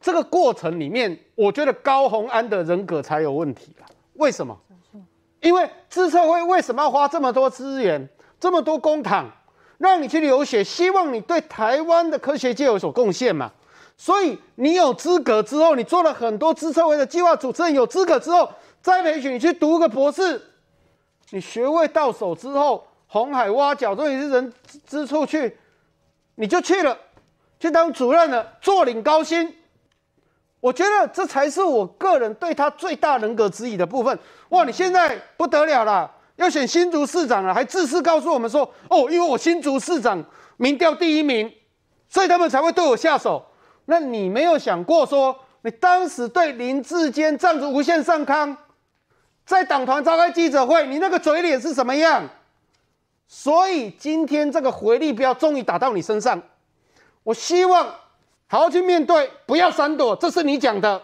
[0.00, 3.86] 这个过程里面，我觉得高虹安的人格才有问题了。
[4.14, 4.56] 为什么？
[5.40, 8.08] 因为资策会为什么要花这么多资源、
[8.40, 9.24] 这么多公帑
[9.78, 10.64] 让你去留学？
[10.64, 13.52] 希望你对台湾的科学界有所贡献嘛。
[13.96, 18.48] 所以你有资格之后，你做了很多资策会的计划主持人，有资格之后
[18.80, 20.40] 再培训你去读个博士。
[21.30, 24.52] 你学位到手之后，红海挖角，终于是人
[24.86, 25.56] 之处去，
[26.36, 26.96] 你就去了，
[27.60, 29.54] 去当主任了，坐领高薪。
[30.60, 34.18] 我觉得这才是我个人对他最大人格质疑的部分。
[34.48, 40.20] 哇，你现在不得了了，要选新竹市长了，还自私告诉我们说，哦，因为我新竹市长
[40.56, 41.52] 民调第一名，
[42.08, 43.46] 所以他们才会对我下手。
[43.84, 48.56] 那你没有想过说，你当时对林志坚这样子无限上纲，
[49.46, 52.28] 在党团召开记者会，你那个嘴脸是什么样？
[53.28, 56.42] 所以今天这个回力镖终于打到你身上，
[57.22, 57.94] 我希望。
[58.50, 61.00] 好好去面对，不要闪躲，这是你讲的。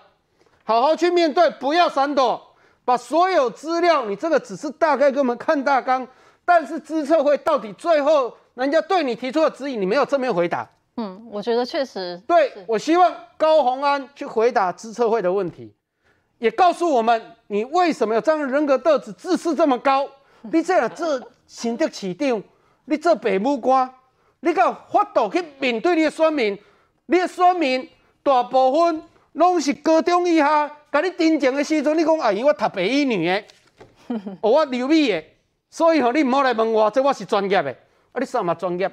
[0.64, 2.40] 好好去面对，不要闪躲，
[2.86, 6.08] 把所有资料，你这个只是大概给我们看大纲，
[6.46, 10.66] 但是资策会到底最后人家对你提出的质疑，你没有正面回答。
[10.96, 12.18] 嗯，我觉得确实。
[12.26, 15.74] 对，我希望高虹安去回答资策会的问题，
[16.38, 20.08] 也告诉我们你为什么有这样的人格特质，自视这么高。
[20.40, 22.42] 你这样做新竹市长，
[22.86, 23.92] 你做北母官，
[24.40, 26.58] 你敢发度去面对你的选民？
[27.06, 27.88] 你的选民
[28.22, 29.02] 大部分
[29.32, 33.44] 拢是高中以下，甲你真正的时阵，你讲阿姨我读北一女的，
[34.40, 35.22] 哦我留美的，
[35.68, 37.70] 所以吼你唔好来问我，这我是专业的，
[38.12, 38.90] 啊你啥嘛专业？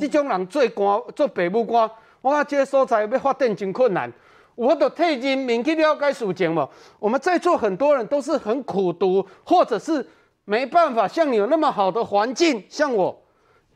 [0.00, 1.90] 这种人做官 做父母官，
[2.22, 4.10] 我讲这个所在要发展真困难，
[4.54, 6.66] 我都替人民去了解事情嘛。
[6.98, 10.08] 我们在座很多人都是很苦读，或者是
[10.46, 13.22] 没办法像你有那么好的环境，像我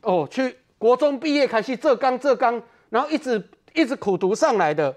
[0.01, 3.47] 哦去国中毕业开始做工做工，然后一直。
[3.75, 4.95] 一直苦读上来的，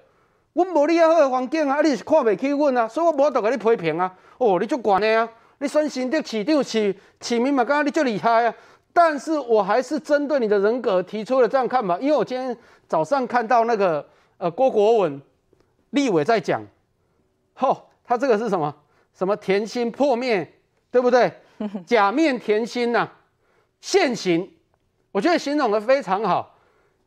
[0.53, 4.14] 我无你遐好的环境啊，你是看不起我啊，所以我无得给你批评啊。
[4.39, 8.55] 哦，你足悬的啊，你选新的市长市市民嘛，刚刚你就厉害啊。
[8.93, 12.57] 但是我还是针对你的人格提出了这样看法，因为我今天
[12.87, 14.05] 早上看到那个
[14.39, 15.20] 呃郭国文
[15.91, 16.62] 立委在讲，
[17.55, 18.74] 吼、哦，他这个是什么？
[19.14, 20.49] 什么甜心破灭，
[20.91, 21.33] 对不对？
[21.85, 23.12] 假面甜心呐、啊，
[23.81, 24.49] 现形，
[25.11, 26.55] 我觉得形容的非常好。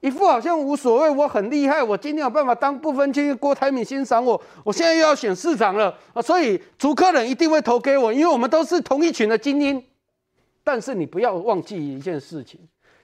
[0.02, 6.20] 一副好像无所谓，我很厉害，我今天有办法当不分区，郭台铭欣赏我，我现在又要选市长了啊！
[6.20, 9.82] 所以主客人一定会投给我，因为我们都是同一群的精英。
[10.64, 12.60] 但是你不要忘记一件事情，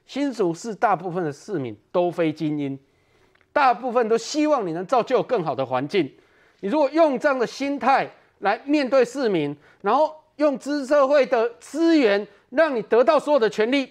[0.08, 2.78] 新竹市大部分的市民都非精英，
[3.54, 6.12] 大部分都希望你能造就更好的环境。
[6.62, 13.88] 你如果用这样的心态来面对市民，然后用资社会的资源让你得到所有的权利，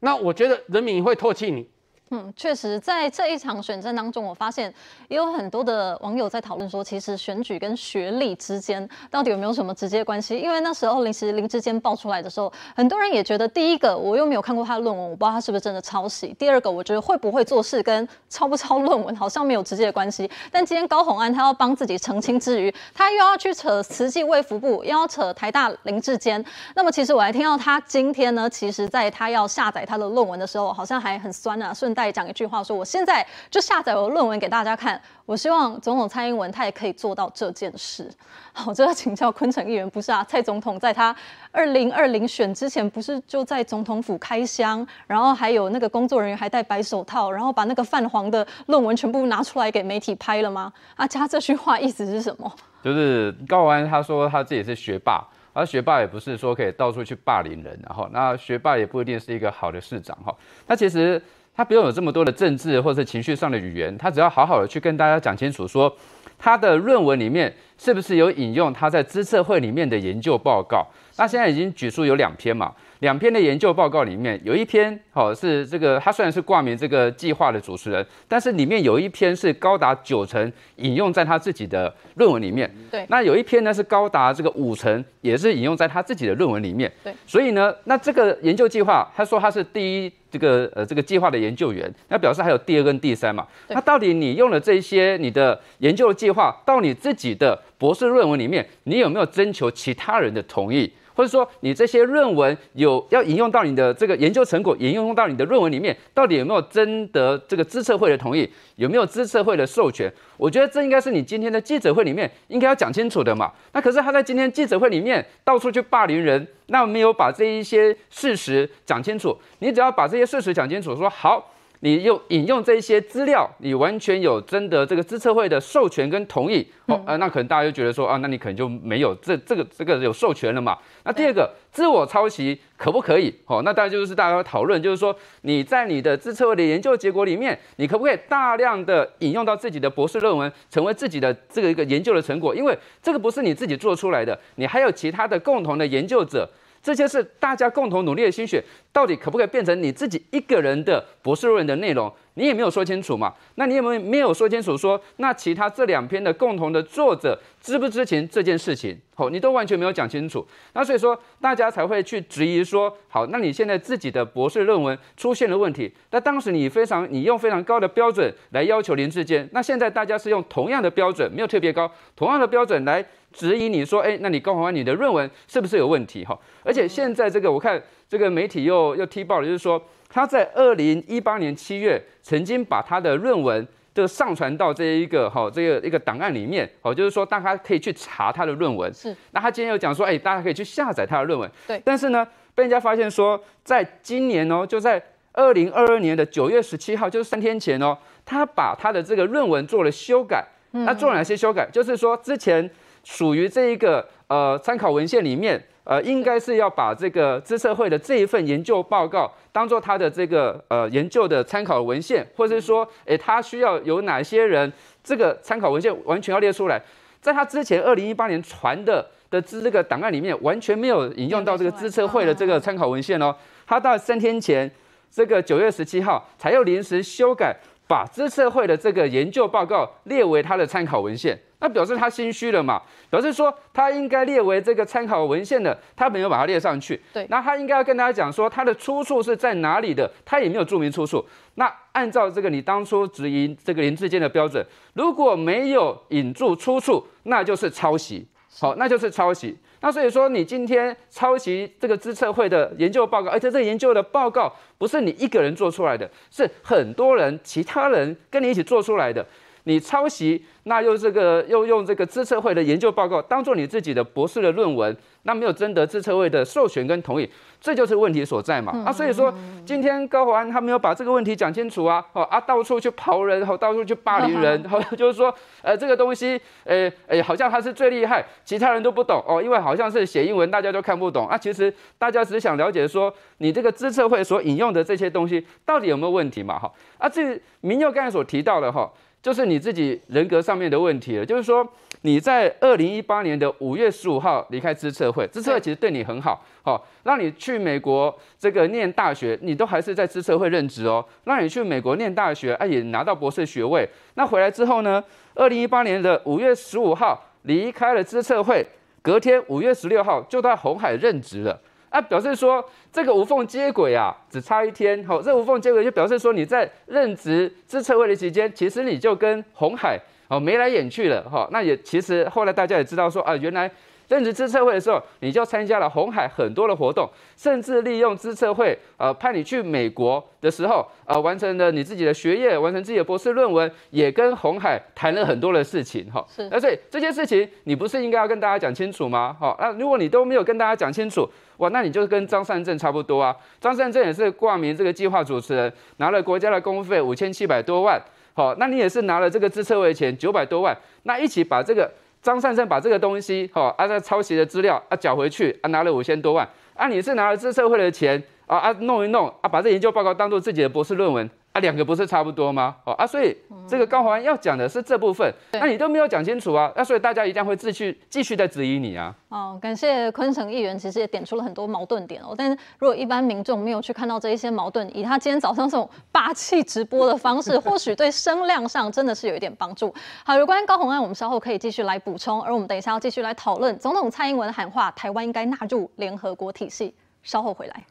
[0.00, 1.66] 那我觉得人民会唾弃你。
[2.12, 4.72] 嗯，确实，在这一场选战当中，我发现
[5.06, 10.36] 也有很多的网友在讨论说，其实选举跟学历之间到底有没有什么直接关系？
[10.36, 20.28] 因为那时候临时林志坚爆出来的时候，很多人也觉得，第一个我又没有看过他的论文，我不知道他是不是真的抄袭；第二个，我觉得会不会做事跟抄不抄论文好像没有直接的关系。
[20.50, 26.44] 但今天高虹安他要帮自己澄清之余，他又要去扯慈济卫福部，又要扯台大林志坚。
[26.74, 31.99] 那么其实我还听到他今天呢，其实在他要下载他的论文的时候，好像还很酸啊，顺带。
[32.04, 35.00] 再讲一句话，说我现在就下载我的论文给大家看。
[35.26, 38.10] 我希望总统蔡英文他也可以做到这件事。
[38.52, 40.24] 好，这要请教坤城议员，不是啊？
[40.24, 41.14] 蔡总统在他
[41.52, 50.72] 二零二零选之前，不是就在总统府开箱，然后还有那个工作人员还戴白手套，然后把那个泛黄的论文全部拿出来给媒体拍了吗？
[50.96, 52.52] 啊，加这句话意思是什么？
[52.82, 60.34] 就是高虹安他说他自己是学霸，而学霸也不是说可以到处去霸凌人，然后那学霸也不一定是一个好的市长哈。
[60.66, 61.22] 他其实。
[61.60, 65.94] 他不用有这么多的政治或者情绪上的语言，他只要好好的去跟大家讲清楚，说
[66.38, 70.86] 他的论文里面是不是有引用他在资策会里面的研究报告。
[71.18, 82.70] 那现在已经举出有两篇嘛，两篇的研究报告里面有一篇，好是这个他虽然是挂名这个计划的主持人，但是里面有一篇是高达九成引用在他自己的论文里面。
[82.90, 86.92] 对，那有一篇呢是高达这个五成，也是引用在他自己的论文里面。
[87.02, 93.46] 对，所以呢，那这个研究计划，他说他是第一这个呃这个计划的研究员，那表示还有第二跟第三嘛。
[93.68, 100.92] 那到底你用了这些你的研究计划到你自己的博士论文里面，你有没有征求其他人的同意？
[101.20, 108.50] 或者说，你这些论文有要引用到你的这个研究成果，引用到你的论文里面，到底有没有征得这个资策会的同意？
[108.76, 110.10] 有没有资策会的授权？
[110.38, 113.52] 我觉得这应该是你今天的记者会里面应该要讲清楚的嘛。
[113.74, 119.36] 那可是他在今天记者会里面到处去霸凌人，那没有把这一些事实讲清楚。
[119.58, 121.52] 你只要把这些事实讲清楚，说好。
[121.82, 130.76] 你用引用这些资料，你完全有征得这个资策会的授权跟同意，哦，啊、呃，那可能大家就觉得说啊，那你可能就没有这这个这个有授权了嘛。
[131.04, 133.34] 那第二个，自我抄袭可不可以？
[133.46, 142.54] 哦，那大家就是大家讨论，就是说你在你的资策会的研究结果里面，你可不可以大量的引用到自己的博士论文，成为自己的这个一个研究的成果？
[142.54, 146.46] 因为这个不是你自己做出来的，你还有其他的共同的研究者。
[146.82, 148.62] 这些是大家共同努力的心血，
[148.92, 152.10] 到底可不可以变成你自己一个人的博士论文的内容？
[152.34, 153.34] 你也没有说清楚嘛？
[153.56, 158.98] 那你有没有没有说清楚说，那其他这两篇的共同的作者知不知情这件事情？
[159.14, 160.46] 好，你都完全没有讲清楚。
[160.72, 165.92] 那所以说，大家才会去质疑说，好，那你现在自己的博士论文出现了问题。
[166.12, 173.04] 那当时你非常，你用非常高的标准来要求林志坚，那现在大家是用同样的标准，没有特别高，同样的标准来。
[173.32, 176.24] 质疑你说，哎，那你高虹安你的论文是不是有问题？
[176.24, 188.92] 哈，而且现在这个我看这个媒体又又踢爆了，就是说他在二零一八年七月曾经把他的论文就上传到这一个哈这个一个档案里面，哦，就是说大家可以去查他的论文。
[188.92, 189.14] 是。
[189.30, 191.50] 那他今天又讲说，哎，大家可以去下载他的论文。
[191.66, 191.80] 对。
[191.84, 195.00] 但是呢，被人家发现说，在今年哦，就在
[195.32, 200.44] 二零二二年的九月十七号，就是三天前哦，他把他的这个论文做了修改。
[200.72, 200.84] 嗯。
[200.84, 201.68] 他做了哪些修改？
[201.72, 202.68] 就是说之前。
[203.04, 214.72] 属于这一个呃参考文献里面，呃，应该是要把这个资策会的这一份研究报告当做他的这个呃研究的参考文献，或者是说，诶，他需要有哪些人，
[215.02, 216.80] 这个参考文献完全要列出来。
[217.20, 223.34] 在他之前二零一八年传的的资这个档案里面，完全没有引用到这个资策会的这个参考文献哦。
[223.66, 224.70] 他到三天前，
[225.10, 227.54] 这个九月十七号才又临时修改，
[227.90, 231.36] 把资策会的这个研究报告列为他的参考文献。
[231.58, 232.80] 那表示他心虚了嘛？
[233.10, 236.98] 表示说他应该列为这个参考文献的，他没有把它列上去。
[237.12, 241.22] 对，那他应该要跟大家讲说他的出处是在哪里的，他也没有注明出处。
[241.56, 244.64] 那按照这个你当初质疑这个林志坚的标准，
[244.94, 248.24] 如果没有引注出处，那就是抄袭。
[248.60, 249.58] 好，那就是抄袭。
[249.80, 259.24] 那所以说，你今天抄袭这个资策会的研究报告，而且这个研究的报告不是你一个人做出来的，是很多人、其他人跟你一起做出来的。
[259.64, 267.28] 你抄袭，那又这个又用这个资策会的研究报告当做你自己的博士的论文，那没有征得资策会的授权跟同意，
[267.60, 268.72] 这就是问题所在嘛。
[268.86, 269.32] 啊，所以说
[269.66, 281.36] 今天高华安他没有把这个问题讲清楚啊，哦啊，到处去刨人，然后到处去霸凌人，然后就是说，呃，这个东西，呃，呃，好像他是最厉害，其他人都不懂哦，因为好像是写英文大家都看不懂啊。
[281.36, 286.58] 其实大家只是想了解说，你这个资策会所引用的这些东西到底有没有问题嘛？
[286.58, 288.90] 哈，啊，这铭祐刚才所提到的哈。
[289.22, 291.26] 就是你自己人格上面的问题了。
[291.26, 291.66] 就是说，
[292.02, 301.04] 你在二零一八年的五月十五号离开资策会，资策会其实对你很好，好让你去美国这个念大学，你都还是在资策会任职哦。
[301.24, 303.88] 让你去美国念大学，哎，也拿到博士学位。
[304.14, 305.02] 那回来之后呢，
[305.34, 308.66] 二零一八年的五月十五号离开了资策会，
[309.02, 311.60] 隔天五月十六号就在红海任职了。
[311.90, 315.04] 啊，表示说这个无缝接轨啊，只差一天。
[315.04, 321.22] 好，这无缝接轨就表示说你在任职资策会的期间，其实你就跟红海哦眉来眼去了。
[321.28, 323.70] 哈，那也其实后来大家也知道说啊，原来。
[324.10, 336.26] 任职资策会的时候，你就参加了红海很多的活动，甚至利用资策会呃派你去美国的时候，呃完成了你自己的学业，完成自己的博士论文，也跟红海谈了很多的事情哈。
[336.28, 339.36] 是，那所以这些事情你不是应该要跟大家讲清楚吗？
[339.38, 341.24] 好，那如果你都没有跟大家讲清楚，
[341.58, 343.36] 哇，那你就跟张善政差不多啊。
[343.60, 348.02] 张善政也是挂名这个计划主持人，拿了国家的公费五千七百多万，
[348.34, 351.88] 好，那你也是拿了这个资策会钱九百多万，那一起把这个。
[352.22, 361.28] 张善政把这个东西，哈，啊，在抄袭的资料啊，缴回去啊，拿了五千多万，啊，你是拿了这社会的钱啊啊，弄一弄啊，把这研究报告当做自己的博士论文。
[361.52, 362.76] 啊，两个不是差不多吗？
[362.84, 363.36] 哦啊，所以
[363.68, 369.12] 这个高虹安要讲的是这部分，那你都没有讲清楚啊，那所以大家一定会继续继续在质疑你啊。
[369.30, 372.34] 哦，感谢昆城议员，其实也点出了很多矛盾点哦。
[372.38, 379.92] 但是如果一般民众没有去看到这一些矛盾，以他今天早上这种霸气直播的方式，或许对声量上真的是有一点帮助。
[380.24, 386.94] 好，有关高红安，我们稍后可以继续来补充，而我们等一下要继续来讨论总统蔡英文喊话，台湾应该纳入联合国体系。
[387.22, 387.84] 稍后回来。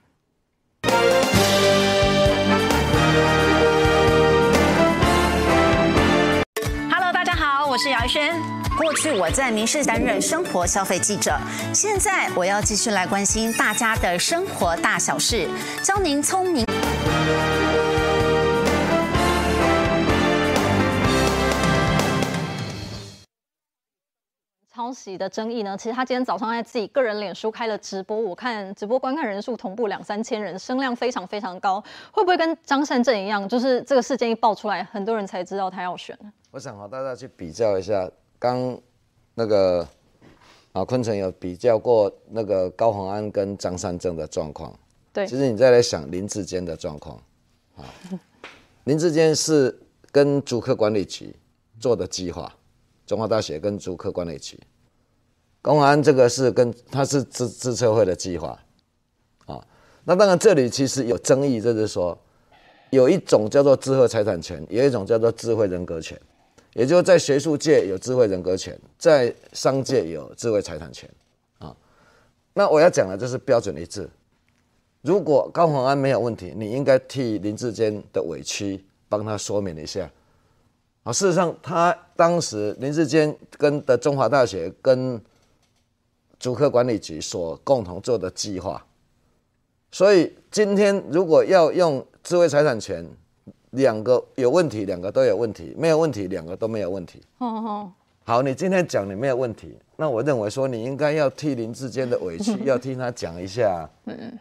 [7.69, 8.33] 我是姚轩。
[8.75, 11.39] 过去我在民事担任生活消费记者，
[11.71, 15.47] 现在我要继续来关心大家的生活大小事，
[15.83, 16.65] 教您聪明。
[24.79, 25.75] 抄袭的争议呢？
[25.77, 31.83] 其实他今天早上在自己个人脸书开了直播，我看直播观看人数同步两三千人，声量非常非常高。
[32.13, 36.17] 会不会跟张善政一样，就是这个事件一爆出来，很多人才知道他要选？
[36.51, 38.09] 我想和大家去比较一下，
[38.39, 38.79] 刚
[39.35, 39.85] 那个
[40.71, 44.73] 啊，坤城有比较过那个高虹安跟张善政的状况。
[45.11, 47.21] 对，其实你再来想林志坚的状况，
[47.75, 47.83] 啊，
[48.85, 49.77] 林志坚是
[50.09, 51.35] 跟主客管理局
[51.81, 52.49] 做的计划，
[53.09, 54.55] 中华大学跟竹科管理局，
[55.63, 58.49] 高虹安这个是跟他是资资策会的计划，
[59.47, 59.59] 啊，
[60.03, 62.15] 那当然这里其实有争议，就是说
[62.91, 66.15] 有一种叫做智慧财产权，有一种叫做智慧人格权。
[66.75, 71.09] 也就是在学术界有智慧人格权，在商界有智慧财产权，
[71.57, 71.75] 啊，
[72.53, 74.07] 那我要讲的就是标准一致。
[75.01, 80.07] 如果高宏安没有问题，你应该替林志坚的委屈帮他说明一下。
[81.09, 85.19] 啊，事实上他当时林志坚跟的中华大学跟
[86.39, 88.85] 竹科管理局所共同做的计划，
[89.91, 93.05] 所以今天如果要用智慧财产权。
[93.73, 97.21] 两个有问题，两个都有问题，没有问题，两个都没有问题。
[98.23, 103.87] 好，你今天讲你没有问题，那我认为说你应该要替林志坚的委屈， 要替他讲一下。
[104.05, 104.39] 嗯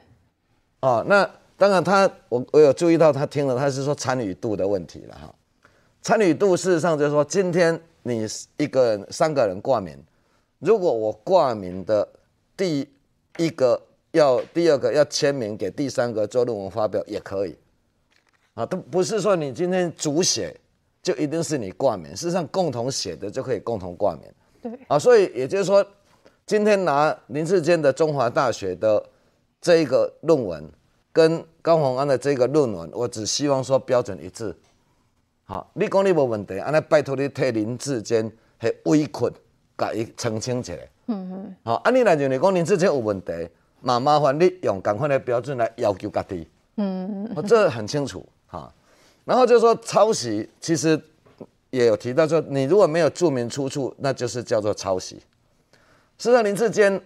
[0.80, 5.34] 哦，那当然他，我我有注意到他听了，他是说参与度的问题了哈。
[6.08, 9.94] 参与度事实上就是说，今天你一个人、三个人挂名，
[10.58, 12.08] 如果我挂名的
[12.56, 12.88] 第
[13.36, 13.78] 一个
[14.12, 17.54] 要，第二个要签名给第三个做论文发表也可以。
[18.54, 20.58] 啊，都不是说你今天主写
[21.02, 24.22] 就一定是你挂名，事实上共同写的就可以共同挂名。
[24.62, 25.86] 对，啊，所以也就是说，
[26.46, 29.04] 今天拿林志坚的中华大学的
[29.60, 30.66] 这一个论文
[31.12, 34.56] 跟高虹安的这个论文，我只希望说标准一致。
[35.48, 38.30] 好，你讲你无问题，安尼拜托你替林志坚
[38.60, 39.32] 系委屈，
[39.78, 40.86] 甲伊澄清起来。
[41.06, 41.56] 嗯嗯。
[41.64, 43.48] 好，安尼来就你讲林志坚有问题，
[43.80, 46.46] 嘛麻烦你用同款的标准来要求家己。
[46.76, 47.32] 嗯嗯。
[47.34, 48.22] 我这很清楚。
[48.46, 48.70] 哈，
[49.24, 51.00] 然后就说抄袭，其实
[51.70, 55.16] 也有提到说，你如果没有注明出处，那就是叫做抄袭。
[56.18, 57.00] 实际上，林志坚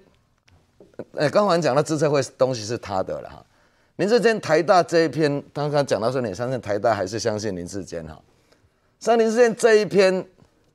[1.15, 3.47] 哎，刚才讲的资策会东西是他的了哈。
[3.97, 8.21] 林志坚台大这一篇，刚刚讲到说你相信台大还是相信林志坚哈？
[9.03, 10.25] 像林事件这一篇，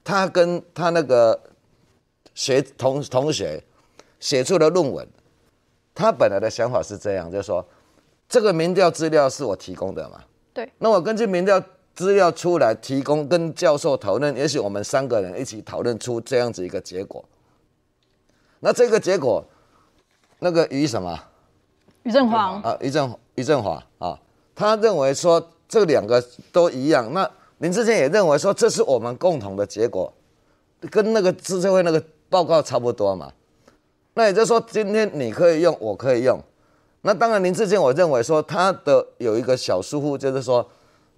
[0.04, 1.40] 他跟他那个
[2.36, 3.64] 学同同学
[4.20, 5.08] 写出的论文，
[5.96, 7.66] 他本来的想法是这样，就是说
[8.28, 10.22] 这个民调资料是我提供的嘛？
[10.54, 10.70] 对。
[10.80, 11.58] 那我根据民调
[11.96, 17.24] 资料出来提供，跟教授讨论，也许我们三个人一起讨论出这样子一个结果。
[18.60, 19.42] 那这个结果，
[20.40, 21.18] 那个于什么？
[22.04, 24.20] 于振煌啊，于振于振华啊，
[24.54, 26.22] 他认为说这两个
[26.52, 27.14] 都一样。
[27.14, 30.14] 那林志坚也认为说这是我们共同的结果，
[30.92, 33.32] 跟那个资策会那个报告差不多嘛。
[34.14, 36.42] 那也就是说，今天你可以用，我可以用。
[37.02, 40.68] 那当然，林志坚我认为说他的有一个小疏忽，就是说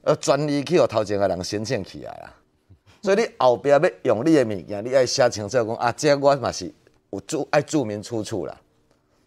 [0.02, 2.36] 呃，专利去有头前的人先建起来啊。
[3.02, 6.74] 所以你后边要用你的物件，你要写清楚讲啊，这我嘛是。
[7.12, 8.62] 有注爱注明出处了，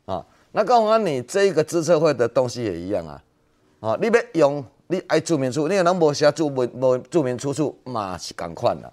[0.04, 3.24] 啊，那告诉你这一个资策会的东西也一样啊，
[3.80, 8.92] 啊，你要用你爱注明出，你也能无写注明无注明出处嘛是赶快了，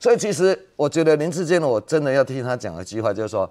[0.00, 3.48] 所以其实我觉得林志坚，我真的要听他讲一句话，就是说，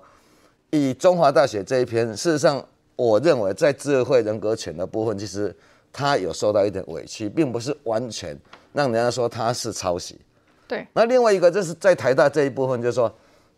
[0.72, 2.62] 以中华大学这一篇，事实上
[2.98, 5.56] 我认为在智慧人格权的部分，其实
[5.94, 8.38] 他有受到一点委屈，并不是完全
[8.74, 10.20] 让人家说他是抄袭。
[10.68, 10.86] 对。
[10.92, 13.10] 那另外一个就是在台大这一部分，就是说。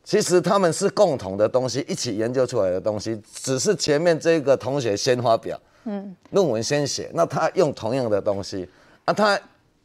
[0.04, 5.56] 其实他们是共同的东西，一起研究出来的东西，只是前面这个同学先发表，
[5.86, 8.68] 嗯，论文先写，那他用同样的东西，
[9.06, 9.40] 啊，他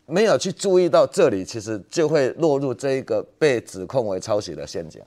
[0.07, 5.03] 没有去注意到这里，其实就会落入这一个被指控为抄袭的陷阱。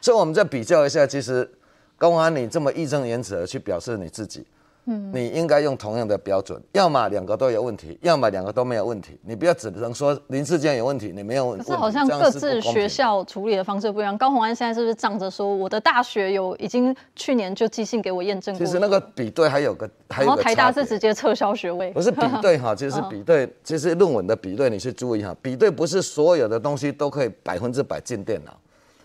[0.00, 1.48] 所以，我们再比较一下，其实
[1.96, 4.44] 公安，你这么义正言辞的去表示你自己。
[4.86, 9.18] 嗯，你应该用同样的标准，要么两个都有问题，要么两个都没有问题。
[9.22, 11.64] 你不要只能说林志坚有问题，你没有问题。
[11.64, 14.16] 可是好像各自学校处理的方式不一样。
[14.18, 18.66] 高虹安现在是不是仗着说我的大学有已经去年就寄信给我验证过？
[18.66, 20.36] 其实那个比对还有个还有个。
[20.36, 21.90] 然后台大是直接撤销学位。
[21.92, 28.52] 不是比对哈，其实是比对， 其实论文的比对你去注意哈，比对不是所有的东西都可以百分之百进电脑，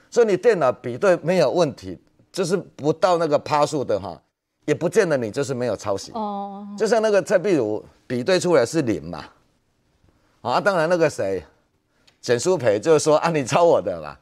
[0.10, 1.98] 所以你电脑比对没有问题，
[2.34, 4.22] 就是不到那个趴数的哈。
[4.70, 6.12] 也不见得你就是没有抄袭。
[6.14, 9.26] 哦，就像那个蔡壁如比对出来是零嘛，
[10.42, 11.44] 啊，当然那个谁
[12.22, 14.20] 简书培就是说啊，你抄我的啦，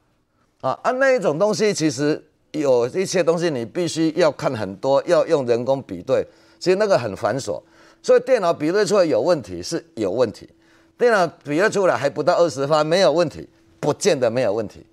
[0.61, 2.23] 啊啊那一种东西其实
[2.53, 6.25] 有一些东西你必须要看很多，要用人工比对，
[6.57, 7.61] 其实那个很繁琐，
[8.01, 10.49] 所以电脑比对出来有问题是有问题，
[10.97, 13.49] 电脑比对出来还不到二十分没有问题，
[13.81, 14.85] 不见得没有问题。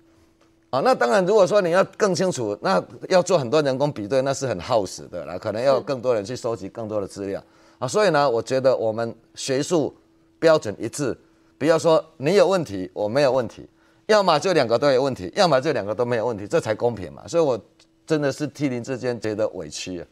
[0.75, 7.41] 啊，那当然，如果说你要更清楚，那要做很多人工比对，那是很耗时的啦，可能要更多人去收集更多的资料
[7.79, 7.87] 啊。
[7.87, 9.95] 所以呢，我觉得我们学术
[10.37, 11.17] 标准一致，
[11.57, 13.65] 不要说你有问题，我没有问题，
[14.07, 17.25] 要么就两个都有问题，要么就两个都没有问题，这才公平嘛。
[17.25, 17.57] 所以我
[18.05, 20.07] 真的是替林志坚觉得委屈啊。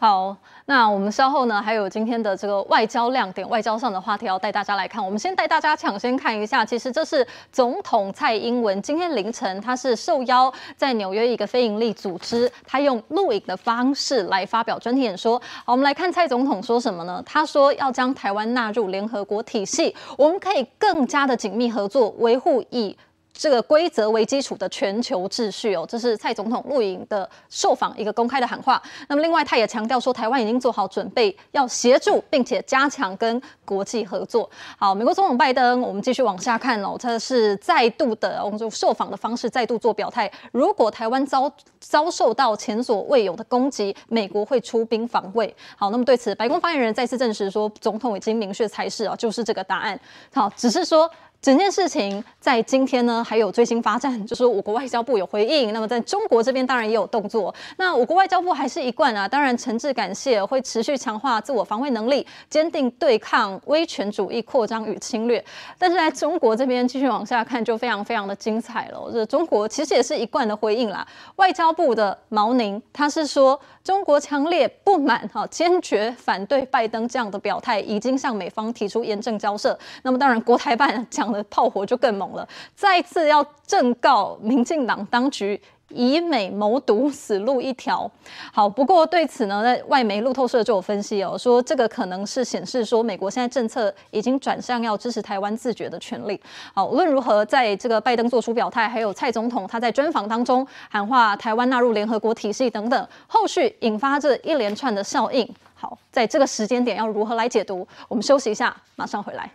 [0.00, 0.36] 好，
[0.66, 5.04] 那我们稍后呢，还有今天的这个外交亮点、外交上的话题要带大家来看。
[5.04, 15.36] 我们先带大家抢先看一下，其实这是总统蔡英文今天凌晨，他是受邀在纽约一个非营利组织，他用录影的方式来发表专题演说。
[15.64, 17.20] 好，我们来看蔡总统说什么呢？
[17.26, 22.96] 他说要将台湾纳入联合国体系，我们可以更加的紧密合作，维护以。
[23.38, 28.82] 这个规则为基础的全球秩序哦，这是蔡总统录影的受访一个公开的喊话。
[29.08, 34.50] 那么另外，他也强调说，台湾已经做好准备，要协助并且加强跟国际合作。
[34.76, 45.54] 好，美国总统拜登，我们继续往下看哦，他是再度的，我们就受访的方式再度做表态，如果台湾遭遭受到前所未有的攻击，美国会出兵防卫。
[45.76, 49.98] 好，那么对此，白宫发言人再次证实说，总统已经明确才是啊，就是这个答案。
[50.34, 51.08] 好，只是说。
[51.40, 55.72] 整件事情在今天呢，还有最新发展，就是我国外交部有回应。
[55.72, 57.54] 那么在中国这边当然也有动作。
[57.76, 65.42] 那我国外交部还是一贯啊，当然诚挚感谢，会持续强化自我防卫能力，坚定对抗威权主义扩张与侵略。
[65.78, 69.08] 但是在中国这边继续往下看，就非常非常的精彩了。
[69.12, 71.06] 这中国其实也是一贯的回应啦。
[71.36, 79.78] 外交部的毛宁他是说，中国强烈不满哈，坚决反对拜登这样的表态，已经向美方提出严正交涉。
[80.02, 81.27] 那么当然，国台办 讲。
[81.32, 85.60] 的炮火就更猛了，再次要正告民进党当局
[85.90, 88.10] 以美谋独，死路一条。
[88.52, 96.38] 好，不过对此呢，在外媒路透社就有分析哦，说这个可能是显示说美国现在政策已经转向要支持台湾自决的权利。
[96.74, 105.48] 好，无论如何，在这个拜登做出表态，还有蔡总统他在专访当中喊话台湾纳入联合国体系等等，后续引发这一连串的效应。
[105.74, 107.86] 好，在这个时间点要如何来解读？
[108.08, 109.50] 我们休息一下，马上回来。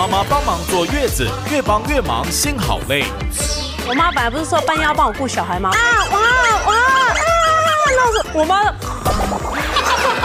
[0.00, 3.04] 妈妈帮忙坐月子，越帮越忙，心好累。
[3.86, 5.68] 我妈本来不是说半夜要帮我顾小孩吗？
[5.68, 5.78] 啊
[6.10, 6.18] 哇
[6.66, 7.14] 哇啊！
[7.98, 8.74] 闹死我妈了。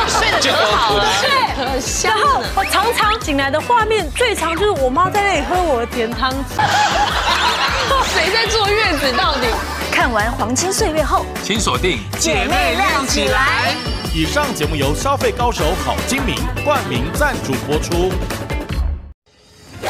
[0.07, 2.17] 睡得可好了，对，可香。
[2.17, 6.31] 然后我常常醒来的画面最常就是我妈在那里喝我的甜汤。
[8.13, 9.11] 谁在坐月子？
[9.11, 9.47] 到底？
[9.91, 13.75] 看完黄金岁月后，请锁定姐妹亮起来。
[14.13, 18.13] 以上节目由消费高手好精明冠名赞助播出。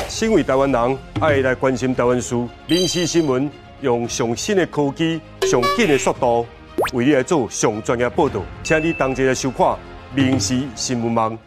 [0.10, 2.36] 身为台湾人，爱来关心台湾事。
[2.68, 3.50] 民视新闻
[3.82, 6.46] 用上新的科技、上紧的速度，
[6.93, 9.78] 为你来做上专业报道，请你同齐来收看
[10.14, 11.38] 民视新闻网。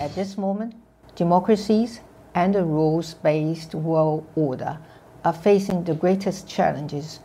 [0.00, 0.72] At this moment,
[1.16, 1.98] democracies
[2.37, 4.77] and the rules-based world order
[5.23, 7.17] are facing the greatest challenges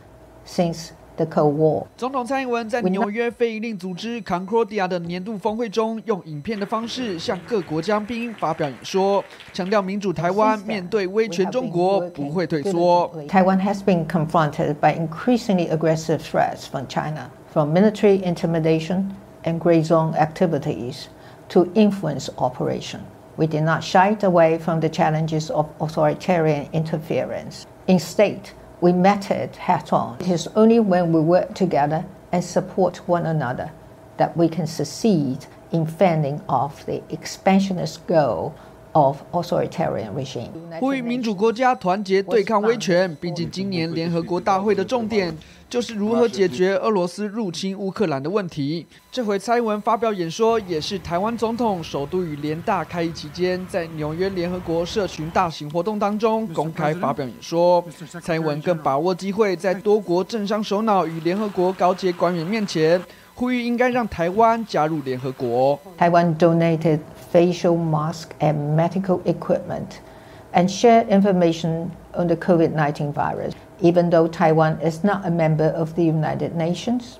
[0.45, 1.87] since the Cold War.
[1.97, 13.11] 总统蔡英文在纽约非营利组织 Concordia 的年度峰会中，用影片的方式向各国嘉宾发表演说，强调民主台湾面对威权中国不会退缩。
[13.27, 19.09] Taiwan has been confronted by increasingly aggressive threats from China, from military intimidation
[19.43, 21.07] and gray zone activities
[21.49, 23.01] to influence operation.
[23.37, 27.65] We did not shy away from the challenges of authoritarian interference.
[27.87, 28.51] Instead,
[28.81, 30.17] we met it head on.
[30.19, 33.71] It is only when we work together and support one another
[34.17, 38.53] that we can succeed in fending off the expansionist goal
[38.93, 40.51] of authoritarian regime.
[40.79, 43.15] 呼吁民主国家团结对抗威权。
[43.21, 45.35] 毕竟今年联合国大会的重点
[45.74, 48.86] 就是如何解决俄罗斯入侵乌克兰的问题。
[49.10, 57.84] 这回蔡英文发表演说，也是台湾总统首度与联大开议期间，在纽约联合国社群大型活动当中公开发表演说。
[58.22, 63.02] 蔡英文更把握机会，在多国政商首脑与联合国高阶官员面前，
[63.34, 65.76] 呼吁应该让台湾加入联合国。
[65.98, 67.00] 台湾 donated
[67.32, 69.96] facial mask and medical equipment
[70.52, 73.50] and shared information on the COVID-19 virus.
[73.83, 77.19] Even though Taiwan is not a member of the United Nations,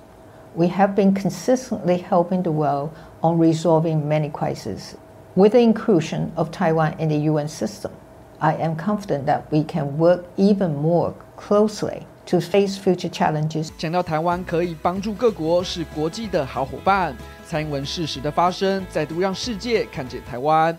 [0.54, 2.90] we have been consistently helping the world
[3.22, 4.96] on resolving many crises.
[5.36, 7.92] With the inclusion of Taiwan in the UN system,
[8.40, 13.70] I am confident that we can work even more closely to face future challenges.
[13.78, 17.14] 强调台湾可以帮助各国，是国际的好伙伴。
[17.46, 20.76] 蔡英文适时的发声，再度让世界看见台湾。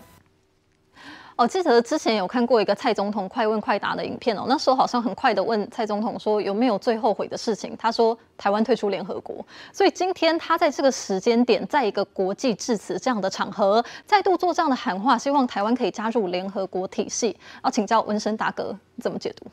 [1.37, 9.45] 哦，记得之前有看过一个蔡总统快问快答的影片哦，那时候好像很快的问蔡总统说有没有最后悔的事情，他说台湾退出联合国。
[9.71, 17.37] 所以今天他在这个时间点，在一个国际致辞这样的场合，再度做这样的喊话，希望台湾可以加入联合国体系。
[17.63, 19.45] 要请教文生大哥怎么解读？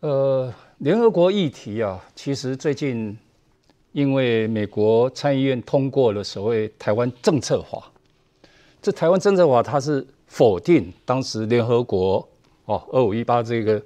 [0.00, 3.16] 呃，联合国议题啊，其实最近
[3.92, 7.88] 因为美国参议院通过了所谓台湾政策法，
[8.82, 10.04] 这台湾政策法它是。
[10.34, 12.28] 否定当时联合国
[12.64, 13.80] 哦二五一八这个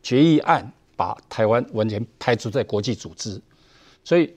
[0.00, 3.42] 决议案，把台湾完全排除在国际组织，
[4.04, 4.32] 所以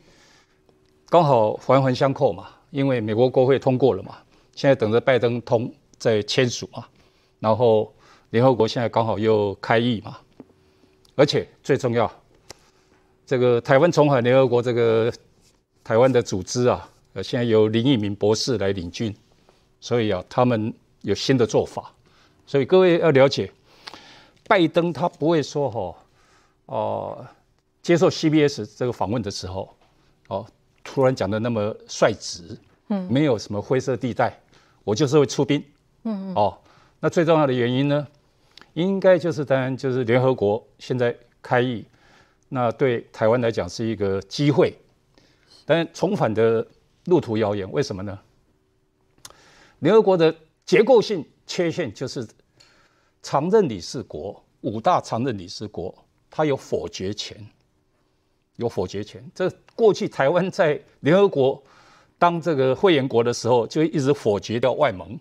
[1.08, 2.48] 刚好环环相扣嘛。
[2.72, 4.18] 因为美国国会通过了嘛，
[4.56, 6.84] 现在等着拜登通再签署嘛，
[7.40, 7.94] 然后
[8.32, 10.18] 联合国现在刚好又开议嘛，
[11.14, 12.12] 而且最重要，
[13.24, 15.14] 这个台湾重返联合国这个
[15.84, 16.90] 台湾的组织啊，
[17.22, 19.16] 现在由林义明博士来领军，
[19.80, 20.74] 所以啊，他们。
[21.02, 21.92] 有新的做法，
[22.46, 23.52] 所以各位要了解，
[24.48, 25.96] 拜登他不会说哈，
[26.68, 27.28] 哦、呃，
[27.82, 29.76] 接受 CBS 这个访问的时候，
[30.28, 30.48] 哦、呃，
[30.84, 32.58] 突然讲的那么率直，
[32.90, 34.40] 嗯，没有什么灰色地带，
[34.84, 35.64] 我就是会出兵，
[36.04, 36.58] 嗯嗯，哦，
[37.00, 38.08] 那最重要的原因呢，
[38.74, 41.84] 应该就是当然就是联合国现在开议，
[42.50, 44.78] 那对台湾来讲是一个机会，
[45.66, 46.68] 但重返的
[47.06, 48.20] 路途遥远，为什么呢？
[49.80, 50.36] 联合国的。
[50.66, 52.28] 结构性缺陷就是
[53.22, 55.94] 常任理事国五大常任理事国，
[56.30, 57.38] 它有否决权，
[58.56, 59.24] 有否决权。
[59.36, 61.62] 这过去台湾在联合国
[62.18, 65.20] 当这个会员国的时候，就一直否决掉外盟。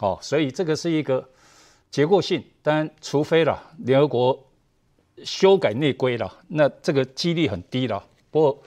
[0.00, 1.28] 哦，所以这个是一个
[1.90, 2.42] 结构性。
[2.62, 4.46] 当然，除非了联合国
[5.24, 8.04] 修改内规了，那这个几率很低了。
[8.30, 8.62] 不过，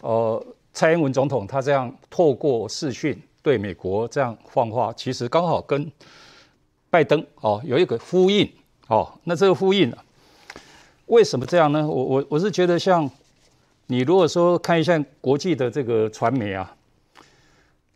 [0.00, 3.20] 呃，蔡英文总统他这样透过视讯。
[3.42, 5.90] 对美国这样放话，其实刚好跟
[6.90, 8.50] 拜登哦有一个呼应
[8.88, 9.12] 哦。
[9.24, 9.96] 那这个呼应呢，
[11.06, 11.86] 为什么这样呢？
[11.86, 13.08] 我我我是觉得，像
[13.86, 16.76] 你如果说看一下国际的这个传媒啊，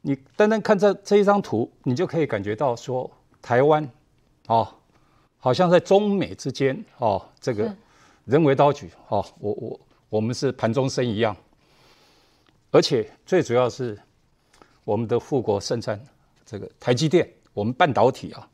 [0.02, 3.88] 你单单看这这一张图，你就可以感觉到说，台湾
[4.46, 4.66] 哦
[5.38, 7.74] 好像在中美之间哦，这个
[8.24, 11.36] 人为刀俎哦，我我我们是盘中生一样，
[12.70, 13.98] 而且最主要是
[14.84, 16.00] 我们的富国圣山
[16.44, 18.48] 这个台积电，我们半导体啊，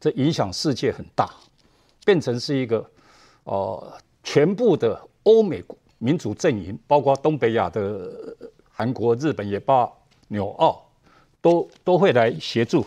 [0.00, 1.30] 这影响世界很大，
[2.04, 2.88] 变成是一个、
[3.44, 5.62] 呃，全部的欧美
[5.98, 8.36] 民主阵营，包括东北亚的
[8.70, 9.90] 韩国、日本也罢，
[10.28, 10.84] 纽澳
[11.40, 12.84] 都都会来协助。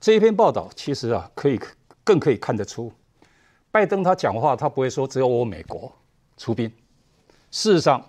[0.00, 1.60] 这一篇报道其实啊，可以
[2.02, 2.92] 更可以看得出，
[3.70, 5.92] 拜登他讲话，他不会说只有我美国
[6.36, 6.70] 出兵。
[7.50, 8.04] 事实上，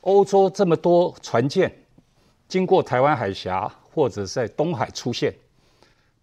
[0.00, 1.72] 欧洲这么多船舰
[2.48, 5.32] 经过台湾海峡或者在东海出现，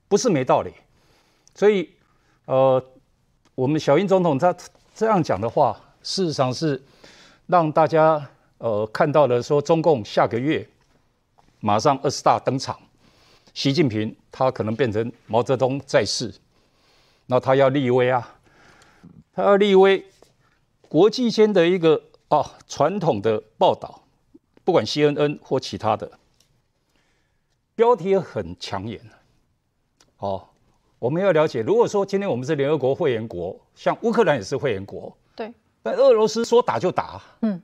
[0.08, 0.74] 不是没道理。
[1.54, 1.90] 所以，
[2.46, 2.84] 呃，
[3.54, 4.54] 我们小英总统他
[4.94, 6.84] 这样讲的话，事实上是
[7.48, 10.68] 让大家呃看到了说，中共下个月
[11.60, 12.78] 马上二十大登场。
[13.54, 16.34] 习近平他可能变成毛泽东在世，
[17.28, 18.36] 那他要立威啊，
[19.34, 20.04] 他要立威。
[20.88, 24.02] 国际间的一个啊传统的报道，
[24.66, 26.12] 不管 CNN 或其他的，
[27.76, 29.00] 标题很抢眼。
[30.18, 30.44] 哦，
[30.98, 35.54] 我们要了解，如果说今天我们是联合国会员国，像乌克兰也是会员国，对，
[35.84, 37.62] 但俄罗斯说打就打，嗯，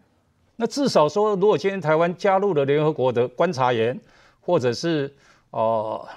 [0.56, 3.99] 那至少说，如果今天台湾加入了联合国的观察员，
[4.41, 5.12] 或者是
[5.49, 6.08] 呃，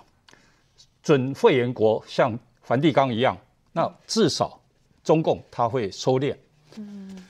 [1.02, 3.38] 准会员国像梵蒂冈一样，
[3.72, 4.60] 那至少
[5.02, 6.36] 中共他会收敛。
[6.76, 7.24] 嗯，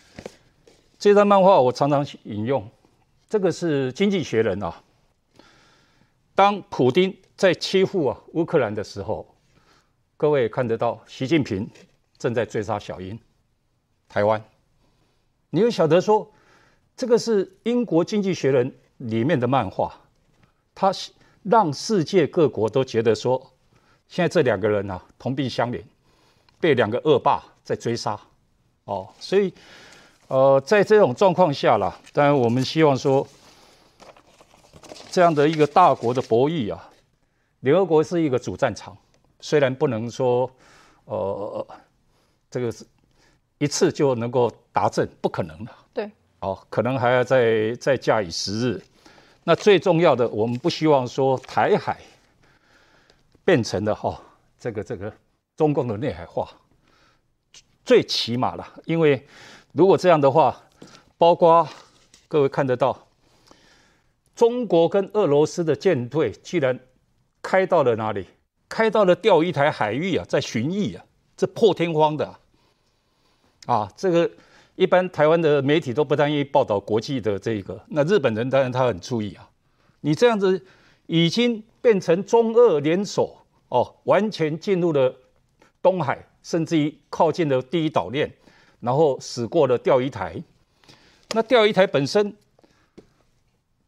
[0.99, 2.67] 这张漫画我常常引用，
[3.35, 4.81] 这个是《经济学人》啊。
[6.37, 9.27] 当普丁在欺负啊乌克兰的时候，
[10.17, 11.69] 各位看得到，习近平
[12.17, 13.19] 正在追杀小英，
[14.09, 14.41] 台湾。
[15.51, 16.33] 你又晓得说，
[16.97, 19.93] 这个是英国《经济学人》里面的漫画，
[20.73, 20.93] 他。
[21.43, 23.53] 让世界各国都觉得说，
[24.07, 25.83] 现在这两个人啊同病相怜，
[26.61, 28.19] 被两个恶霸在追杀，
[28.85, 29.53] 哦，所以，
[30.29, 33.27] 呃，在这种状况下啦，当然我们希望说，
[35.11, 36.91] 这样的一个大国的博弈啊，
[37.61, 38.97] 联合国是一个主战场，
[39.41, 40.51] 虽然不能说，
[41.05, 41.67] 呃，
[42.51, 42.87] 这个是
[43.59, 46.11] 一次就能够达阵，不可能的，对，
[46.41, 48.83] 哦，可能还要再再假以时日。
[49.45, 52.01] 那最重要的，我们不希望说台海
[53.45, 54.19] 变成了哈
[54.59, 55.13] 这个这个
[55.55, 56.49] 中共的内海化，
[57.85, 59.27] 最起码了，因为
[59.75, 60.63] 如果这样的话，
[61.19, 61.69] 包括
[62.29, 63.09] 各位看得到，
[64.35, 66.81] 中国跟俄罗斯的舰队居然
[67.43, 68.27] 开到了哪里？
[68.69, 71.05] 开到了钓鱼台海域啊，在巡弋啊，
[71.37, 72.35] 这破天荒的
[73.67, 74.31] 啊，这个。
[74.77, 79.49] 一般台湾的媒体都不太愿意报道国际的这个，那日本人当然他很注意啊。
[80.01, 80.61] 你这样子
[81.07, 83.37] 已经变成中俄联手
[83.69, 85.15] 哦，完全进入了
[85.81, 88.29] 东海，甚至于靠近了第一岛链，
[88.85, 90.43] 然后驶过了钓鱼台。
[91.31, 92.37] 那钓鱼台本身，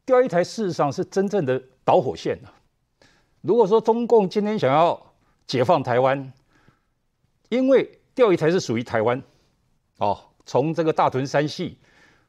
[0.07, 2.49] 钓鱼台事实上是真正的导火线啊。
[3.42, 5.12] 如果说中共今天想要
[5.47, 6.32] 解放台湾，
[7.51, 9.22] 因为钓鱼台是属于台湾，
[9.99, 10.18] 哦。
[10.49, 11.76] 从这个大屯山系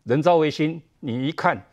[0.04, 1.68] 人造卫星，你一看，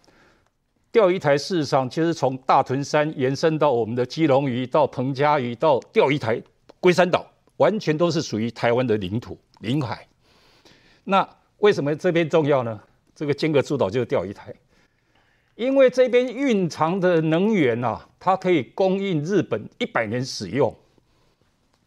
[0.93, 6.43] 钓鱼台事实上就是从大屯山延伸到我们的基隆屿、到彭佳屿、到钓鱼台、
[6.81, 7.27] 龟山岛，
[7.57, 10.07] 完全都是属于台湾的领土领海。
[11.05, 11.29] 那
[11.59, 12.81] 为什么这边重要呢？
[13.15, 14.55] 这个尖阁诸岛就是钓鱼台，
[15.55, 20.75] 因为这边蕴藏的能源啊，它可以供应日本一百年使用，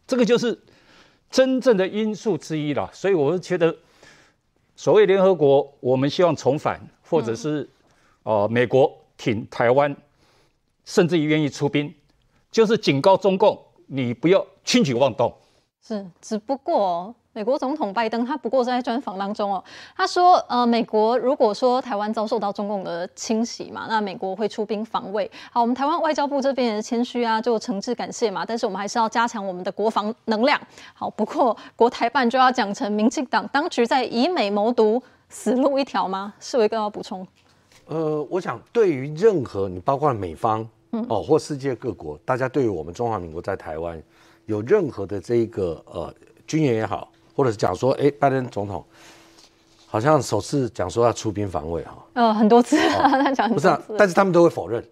[0.06, 0.58] 这个就是
[1.30, 2.90] 真正的因素之一了。
[2.92, 3.76] 所以我是觉得。
[4.80, 7.68] 所谓联合国，我们希望重返，或者是，
[8.22, 9.92] 呃，美国挺台湾，
[10.84, 11.92] 甚至于愿意出兵，
[12.52, 15.36] 就是警告中共，你不要轻举妄动。
[15.82, 17.12] 是，只不过。
[17.38, 19.62] 美国总统拜登他不过是在专访当中哦，
[19.96, 25.30] 他说，呃，美国如果说台湾遭受到中共的侵袭嘛，那美国会出兵防卫。
[25.52, 30.60] 好，我们台湾外交部这边也谦虚啊，就诚挚感谢嘛，但是我们还是要加强我们的国防能量。
[30.94, 36.34] 好，不过国台办就要讲成民进党当局在以美谋独，死路一条吗？
[36.40, 37.24] 世维哥要补充。
[37.86, 40.68] 呃，我想对于任何你包括美方
[41.08, 44.02] 哦或世界各国，大家对于我们中华民国在台湾
[44.46, 46.12] 有任何的这一个呃
[46.44, 47.08] 军演也好。
[47.38, 48.84] 或者是讲说，哎，拜登总统
[49.86, 54.84] 好像首次讲说要出兵防卫哈，呃，很多次， 他讲不是啊，但是他们都会否认，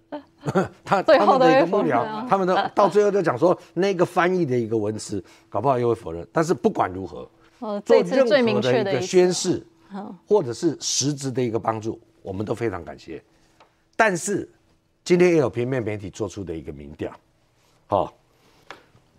[0.85, 6.24] 他 他们的一个幕僚，他们的到最后就讲说那个翻译的一个文词，搞不好又会否认。
[6.32, 7.28] 但是不管如何，
[7.85, 9.60] 做任何的一个宣誓，
[10.28, 13.20] 或者是实质的一个帮助，我们都非常感谢。
[13.97, 14.48] 但是
[15.02, 17.10] 今天也有平面媒体做出的一个民调，
[17.89, 18.14] 好，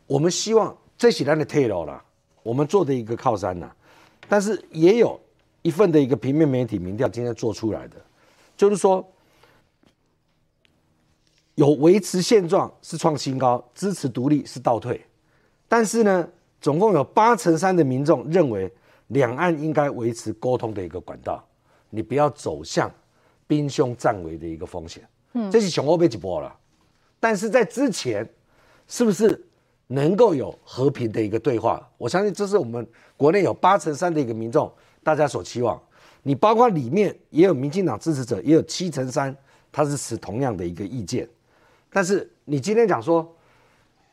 [0.07, 2.01] 我们希望这些人的退路了。
[2.47, 3.75] 我们做的一个靠山呐、啊。
[4.29, 5.19] 但是也有
[5.61, 7.95] 一份的一个平面媒体民调今天做出来的，
[8.55, 9.05] 就是说
[11.55, 15.05] 有维持现状是创新高，支持独立是倒退。
[15.67, 16.27] 但是呢，
[16.61, 18.71] 总共有八成三的民众认为
[19.07, 21.45] 两岸应该维持沟通的一个管道，
[21.89, 22.89] 你不要走向
[23.45, 25.05] 兵凶战危的一个风险。
[25.33, 26.55] 嗯，这是熊欧被几波了。
[27.19, 28.27] 但是在之前，
[28.87, 29.46] 是不是
[29.87, 31.89] 能够有和平的一个对话？
[31.97, 32.85] 我相信这是我们
[33.15, 34.71] 国内有八成三的一个民众
[35.03, 35.81] 大家所期望。
[36.23, 39.33] 你包括里面也有民进党支持者，也有七成三，
[39.71, 41.27] 他是持同样的一个意见。
[41.89, 43.33] 但是你今天讲说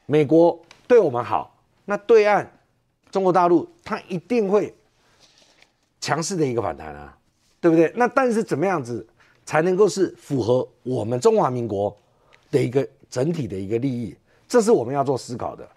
[0.06, 2.48] 美国对我们好，那对岸
[3.10, 4.72] 中国大陆他一定会
[6.00, 7.18] 强势的一个反弹啊，
[7.60, 7.92] 对不对？
[7.96, 9.04] 那但是怎么样子
[9.44, 11.94] 才能够是符合我们中华民国
[12.52, 14.14] 的一个整体的一个利益？
[14.54, 15.68] 这是我们要做思考的，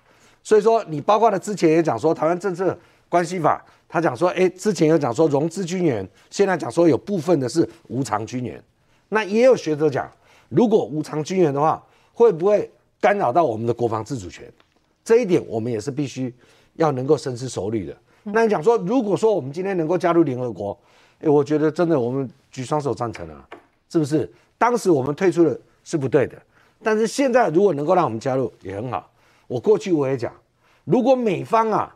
[0.44, 2.78] 所以说你包括了之前也讲说台湾政策
[3.10, 3.60] 关系法，
[3.90, 8.64] 他讲说，哎，之前有讲说融资军援，现在讲说有部分的是无偿军援，
[9.10, 10.08] 那也有学者讲，
[10.50, 11.84] 如果无偿军援的话，
[12.14, 12.70] 会不会
[13.02, 14.48] 干扰到我们的国防自主权？
[15.04, 16.32] 这一点我们也是必须
[16.76, 17.98] 要能够深思熟虑的。
[18.26, 20.78] 那你讲说，如果说我们今天能够加入联合国，
[21.20, 23.44] 哎，我觉得真的我们举双手赞成啊，
[23.90, 24.32] 是不是？
[24.56, 26.40] 当时我们退出了是不对的。
[26.84, 29.10] 但是现在如果能够让我们加入也很好。
[29.48, 30.34] 我过去我也讲，
[30.84, 31.96] 如果美方啊，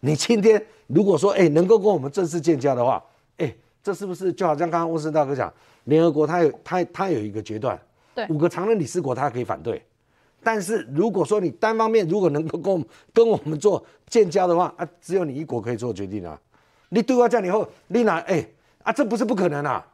[0.00, 3.02] 你今天如果说哎能够跟我们正式建交的话，
[3.36, 5.52] 哎，这是不是就好像刚刚温森大哥讲，
[5.84, 7.80] 联合国他有他他有一个决断，
[8.14, 9.80] 对，五个常任理事国他可以反对。
[10.42, 16.40] 但是如果说你单方面如果能够跟我们跟我们做建交的话啊，只有你一国可以做决定啊。
[16.90, 18.44] 你对外战以后，你拿哎
[18.82, 19.86] 啊，这不是不可能啊。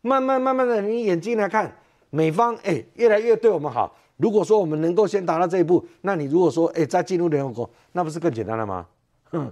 [0.00, 1.74] 慢慢慢慢的，你眼睛来看。
[2.14, 3.96] 美方哎、越来越对我们好。
[4.18, 8.86] 如果说我们能够先达到这一步，那你如果说哎、再进入联合国，那不是更简单了吗？
[9.30, 9.50] 哼。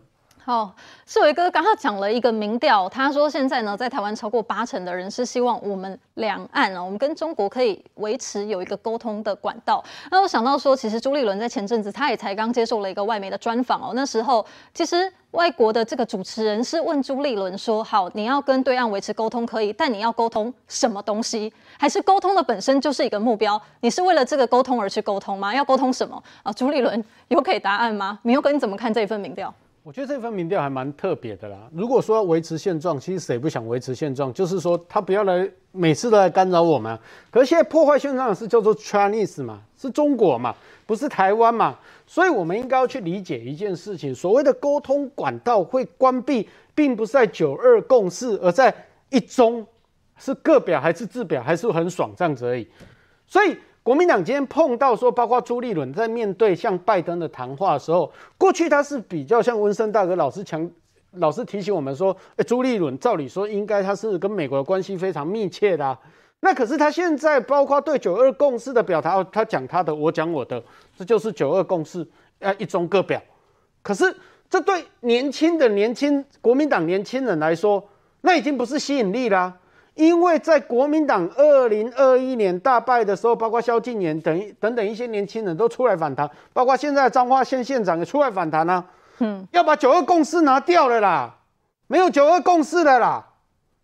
[0.51, 0.75] 好，
[1.07, 9.81] 世维哥刚刚讲了一个民调，他说现在呢，在台湾超过八成的人是希望我们两岸啊，我们跟中国可以维持有一个沟通的管道。
[10.11, 14.45] 那我想到说，其实朱立伦在前阵子他也才刚接受了一个外媒的专访哦，那时候
[14.75, 21.53] 其实外国的这个主持人是问朱立伦说：“好，你要跟对岸维持沟通可以，但你要沟通什么东西？
[21.79, 23.63] 还是沟通的本身就是一个目标？
[23.83, 25.55] 你是为了这个沟通而去沟通吗？
[25.55, 28.19] 要沟通什么啊？”朱立伦有给答案吗？
[28.23, 29.55] 铭祐哥，你怎么看这一份民调？
[29.83, 31.57] 我觉得这份民调还蛮特别的啦。
[31.73, 34.31] 如果说要维持现状，其实谁不想维持现状？
[34.33, 36.99] 就是说他不要来每次都来干扰我们。
[37.31, 40.55] 可是现在破坏现状的是叫做 Chinese 嘛，是中国嘛，
[40.87, 41.79] 不是台湾嘛。
[42.07, 48.75] 所以我们应该要去理解一件事情：所谓的沟通管道会关闭，并不是在九二共识，而在
[49.09, 49.67] 一中
[50.19, 52.69] 是个表还是字表，还是很爽这样子而已。
[53.27, 53.57] 所以。
[53.83, 60.71] 国民党今天碰到说，包括朱立伦在面对像拜登的谈话的时候，过去他是比较像温森大哥老师强
[61.13, 65.99] 老师提醒我们说，哎，朱立伦照理说应该他是跟美国的关系非常密切的，
[66.41, 70.63] 那可是他现在包括对九二共识的表达，他讲他的，我讲我的，
[70.97, 72.07] 这就是九二共识，
[72.41, 73.21] 呃，一中各表。
[73.83, 74.15] 可是
[74.51, 77.83] 这对年轻的年轻国民党年轻人来说，
[78.21, 79.57] 那已经不是吸引力啦。
[79.95, 88.83] 因为在国民党二零二一年大败的时候，包括萧敬言等等等一些年轻人都出来反弹，包括现在彰化县县长也出来反弹啊，
[89.19, 91.37] 嗯，要把九二共识拿掉了啦，
[91.89, 93.27] 没有九二共识了啦。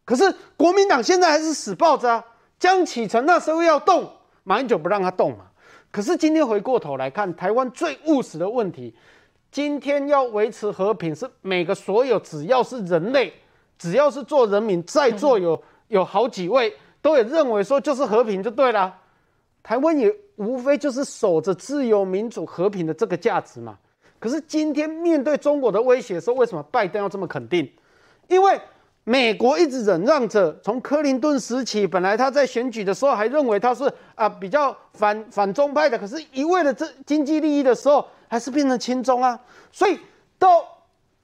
[0.04, 2.24] 可是国民党现在还是死抱着啊，
[2.58, 4.08] 江启臣那时候要动，
[4.44, 5.46] 马英九不让他动嘛。
[5.90, 8.94] 可是今天回过头来看，台湾最务实的问题，
[9.50, 13.32] 今天要维持和平，是每个所有只要是人类，
[13.76, 15.60] 只要是做人民，在座有。
[15.88, 18.94] 有好几位都也认为说，就是和平就对了。
[19.62, 23.76] 台湾也无非就是守着自由、民主、和平的这个价值嘛。
[24.18, 27.68] 可是今天面对中国的威胁的时候，为什么拜登要这么肯定？
[28.28, 28.60] 因为
[29.04, 39.38] 美国一直忍让着，从克林顿时期，本来他在选举的时候还认为他是啊比较反反中派的，可是一为了这经济利益的时候，还是变成亲中啊。
[39.70, 39.98] 所以
[40.38, 40.64] 到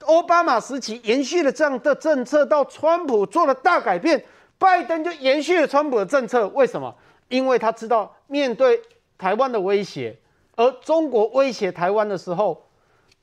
[0.05, 4.23] 奥巴马时期延续了这样的政策，到川普做了大改变。
[4.63, 6.95] 拜登就延续了川普的政策，为什么？
[7.27, 8.79] 因为他知道面对
[9.17, 10.17] 台湾的威胁，
[10.55, 12.63] 而中国威胁台湾的时候，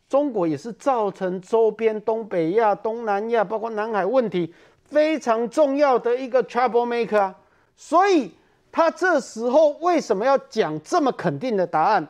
[0.07, 4.53] 中国也是造成周边东北亚、东南亚，包括南海问题
[4.85, 7.35] 非常重要的一个 trouble maker 啊。
[7.75, 8.31] 所以
[8.71, 12.07] 他这时候为什么要讲这么肯定的答案？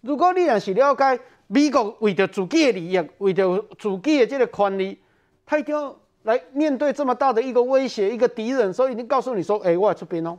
[0.00, 4.98] 如果你也是了解美国为了自己的利益，为了自己的这个权利，
[5.46, 5.96] 他一定要。
[6.22, 10.38] 来面对这么大的一个威胁，一个敌人，所以已经告诉你说：“哎、我要出兵哦，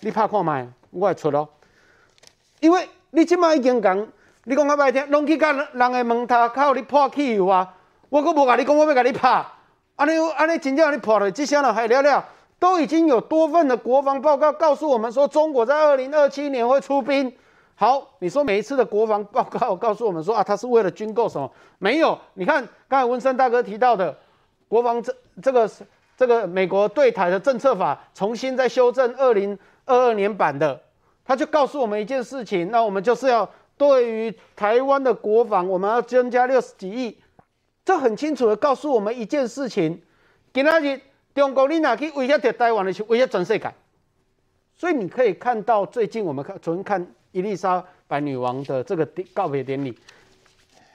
[0.00, 1.48] 你怕看麦，我要出哦。”
[2.60, 4.06] 因为你今麦已经讲，
[4.44, 7.74] 你讲较歹听，拢去甲人的门头靠你破汽油啊！
[8.08, 9.44] 我可不跟你讲，我要跟你拍，
[9.96, 12.24] 安尼安尼真正你破了，这些了还了了，
[12.58, 17.32] 都已经有多份的国防报告告诉我们说，中国在二零二七年会出兵。
[17.74, 21.50] 好，你说每一次的国防报告告诉我们说啊，他是为了军购什么？
[21.78, 24.16] 没有，你看刚才文森大哥提到的
[24.72, 25.70] 国防这这个
[26.16, 30.80] 这个美国对台的政策法重新再修正二零二二年版的，
[31.26, 33.46] 他就告诉我们一件事情，那我们就是要
[33.76, 37.18] 对于台湾的国防，我们要增加六十几亿，
[37.84, 40.00] 这很清楚的告诉我们一件事情，
[40.54, 40.98] 今仔日
[41.34, 43.70] 中国你哪去威胁台湾的是威胁全世界，
[44.74, 47.06] 所以你可以看到最近我们看昨天看。
[47.32, 49.98] 伊丽莎白女王的这个告别典礼，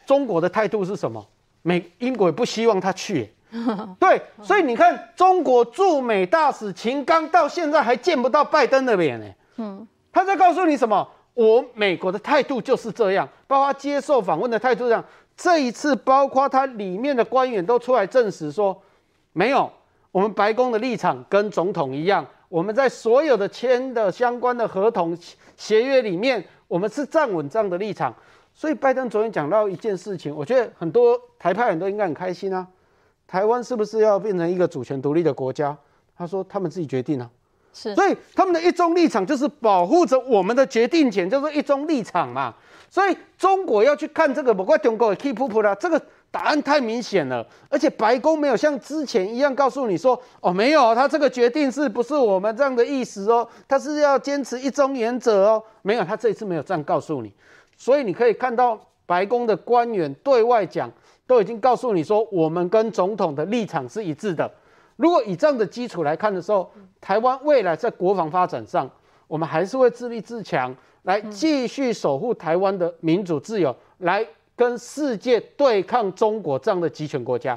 [0.07, 1.27] 中国的态度是什么？
[1.63, 3.31] 美英国也不希望她去，
[3.99, 9.25] 对，所以你看，中国驻美大使秦刚到现在还见不到拜登的脸呢。
[9.57, 11.07] 嗯，他在告诉你什么？
[11.33, 15.03] 我美国的态度就是这样，包括接受访问的态度这样。
[15.35, 18.75] 这一次，包括他里面的官员都出来证实说，
[19.33, 19.71] 没有，
[20.11, 22.25] 我们白宫的立场跟总统一样。
[22.49, 25.15] 我们在所有的签的相关的合同
[25.55, 28.11] 协约里面，我们是站稳这样的立场。
[28.55, 32.65] 所以拜登昨天讲到一件事情，我觉得很多台派人都应该很开心啊。
[33.27, 35.77] 台湾是不是要变成一个主权独立的国家？
[36.17, 37.29] 他说他们自己决定啊。
[37.73, 37.93] 是。
[37.93, 42.55] 所以他们的一中立场就是保护着我们的决定权，叫做一中立场嘛。
[42.89, 46.01] 所以中国要去看这个，不怪中国也 keep up 啦，这个。
[46.29, 53.47] 答案太明显了，而且白宫没有像之前一样告诉你说，哦，没有，他这个决定是不是我们这样的意思哦？
[53.65, 57.31] 他是要坚持一中原则哦，没有，他这一次没有这样告诉你，
[57.77, 60.91] 所以你可以看到白宫的官员对外讲，
[61.27, 64.49] 都已经告诉你说，我们跟总统的立场是一致的。
[64.95, 68.89] 如果以这样的基础来看的时候，台湾未来在国防发展上，
[69.27, 74.25] 我们还是会自立自强，来继续守护台湾的民主自由，来。
[74.57, 77.55] 跟世界对抗中国这样的集权国家，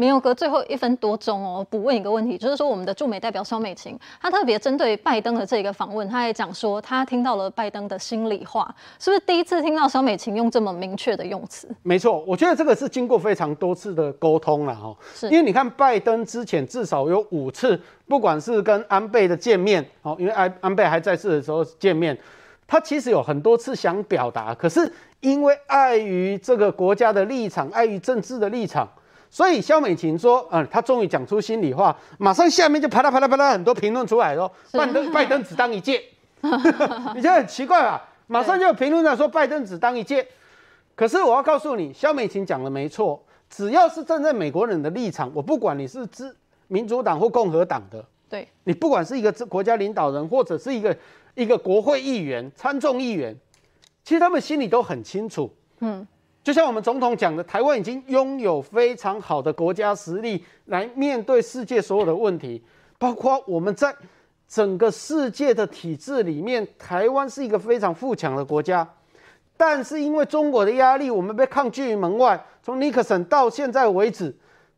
[0.00, 11.68] 明佑哥最后一分多钟哦，补问一个问题，就是说我们的驻美代表肖美琴，她特别针对拜登的这个访问，她还讲说她听到了拜登的心里话，是不是第一次听到肖美琴用这么明确的用词？
[11.82, 17.78] 没错，我觉得这个是经过非常多次的沟通了哈，是因为你看拜登之前至少有五次，
[18.08, 22.18] 不管是跟安倍的见面，哦，因为安安倍还在世的时候见面，
[22.66, 24.90] 他其实有很多次想表达，可是。
[25.20, 28.88] 因为碍于这个国家的立场，碍于政治的立场，
[29.30, 36.02] 所以肖美琴说：“嗯，他终于讲出心里话。”马上下面就啪啦啪啦啪啦很多评论出来说：“拜登拜登只当一届。
[37.14, 38.08] ”你觉得很奇怪吧？
[38.26, 40.26] 马上就有评论在说拜登只当一届。
[40.94, 46.34] 可是我要告诉你，肖美琴讲的没错，只要是站在美国人的立场，我不管你是支
[46.68, 50.96] 民主党或共和党的，对你不管是一个国家领导人，或者是一个
[51.34, 53.36] 一个国会议员、参众议员。
[54.02, 56.06] 其实他们心里都很清楚，嗯，
[56.42, 62.62] 就像我们总统讲的，台湾已经拥有非常好的国家实力来面对世界所有的问题，
[62.98, 63.94] 包括我们在
[64.48, 68.88] 整个世界的体制里面，台湾是一个非常富强的国家。
[69.56, 72.42] 但是因为中国的压力，我们被抗拒于门外。
[72.62, 74.34] 从尼克森到现在为止，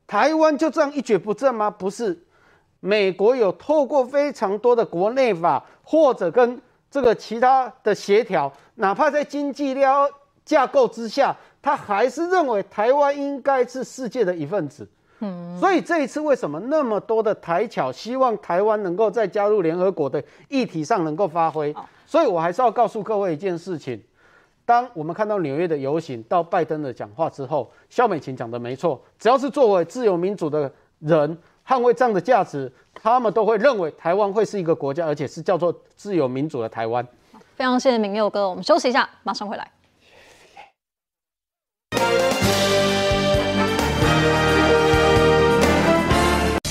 [0.08, 1.70] 台湾就这样一蹶不振吗？
[1.70, 2.20] 不是，
[2.80, 6.60] 美国有透过非常多的国内法或者跟
[6.90, 8.52] 这个其他的协调。
[8.74, 10.08] 哪怕在经济量
[10.44, 14.86] 架构之下，他还是认为台湾应该是世界的一份子。
[15.20, 21.72] 嗯，所以这一次为什么那么多的台侨希望台湾能够在加入联合国的议题上能够发挥？
[22.04, 24.02] 所以我还是要告诉各位一件事情：
[24.66, 30.68] 当我们看到纽约的游行到拜登的讲话之后，萧美琴讲的没错，只要是作为自由民主的
[30.98, 37.06] 人，捍卫这样的价值，他们都会认为台湾会是一个国家，而且是叫做自由民主的台湾。
[37.54, 39.70] 非常谢谢明佑哥，我们休息一下，马上回来。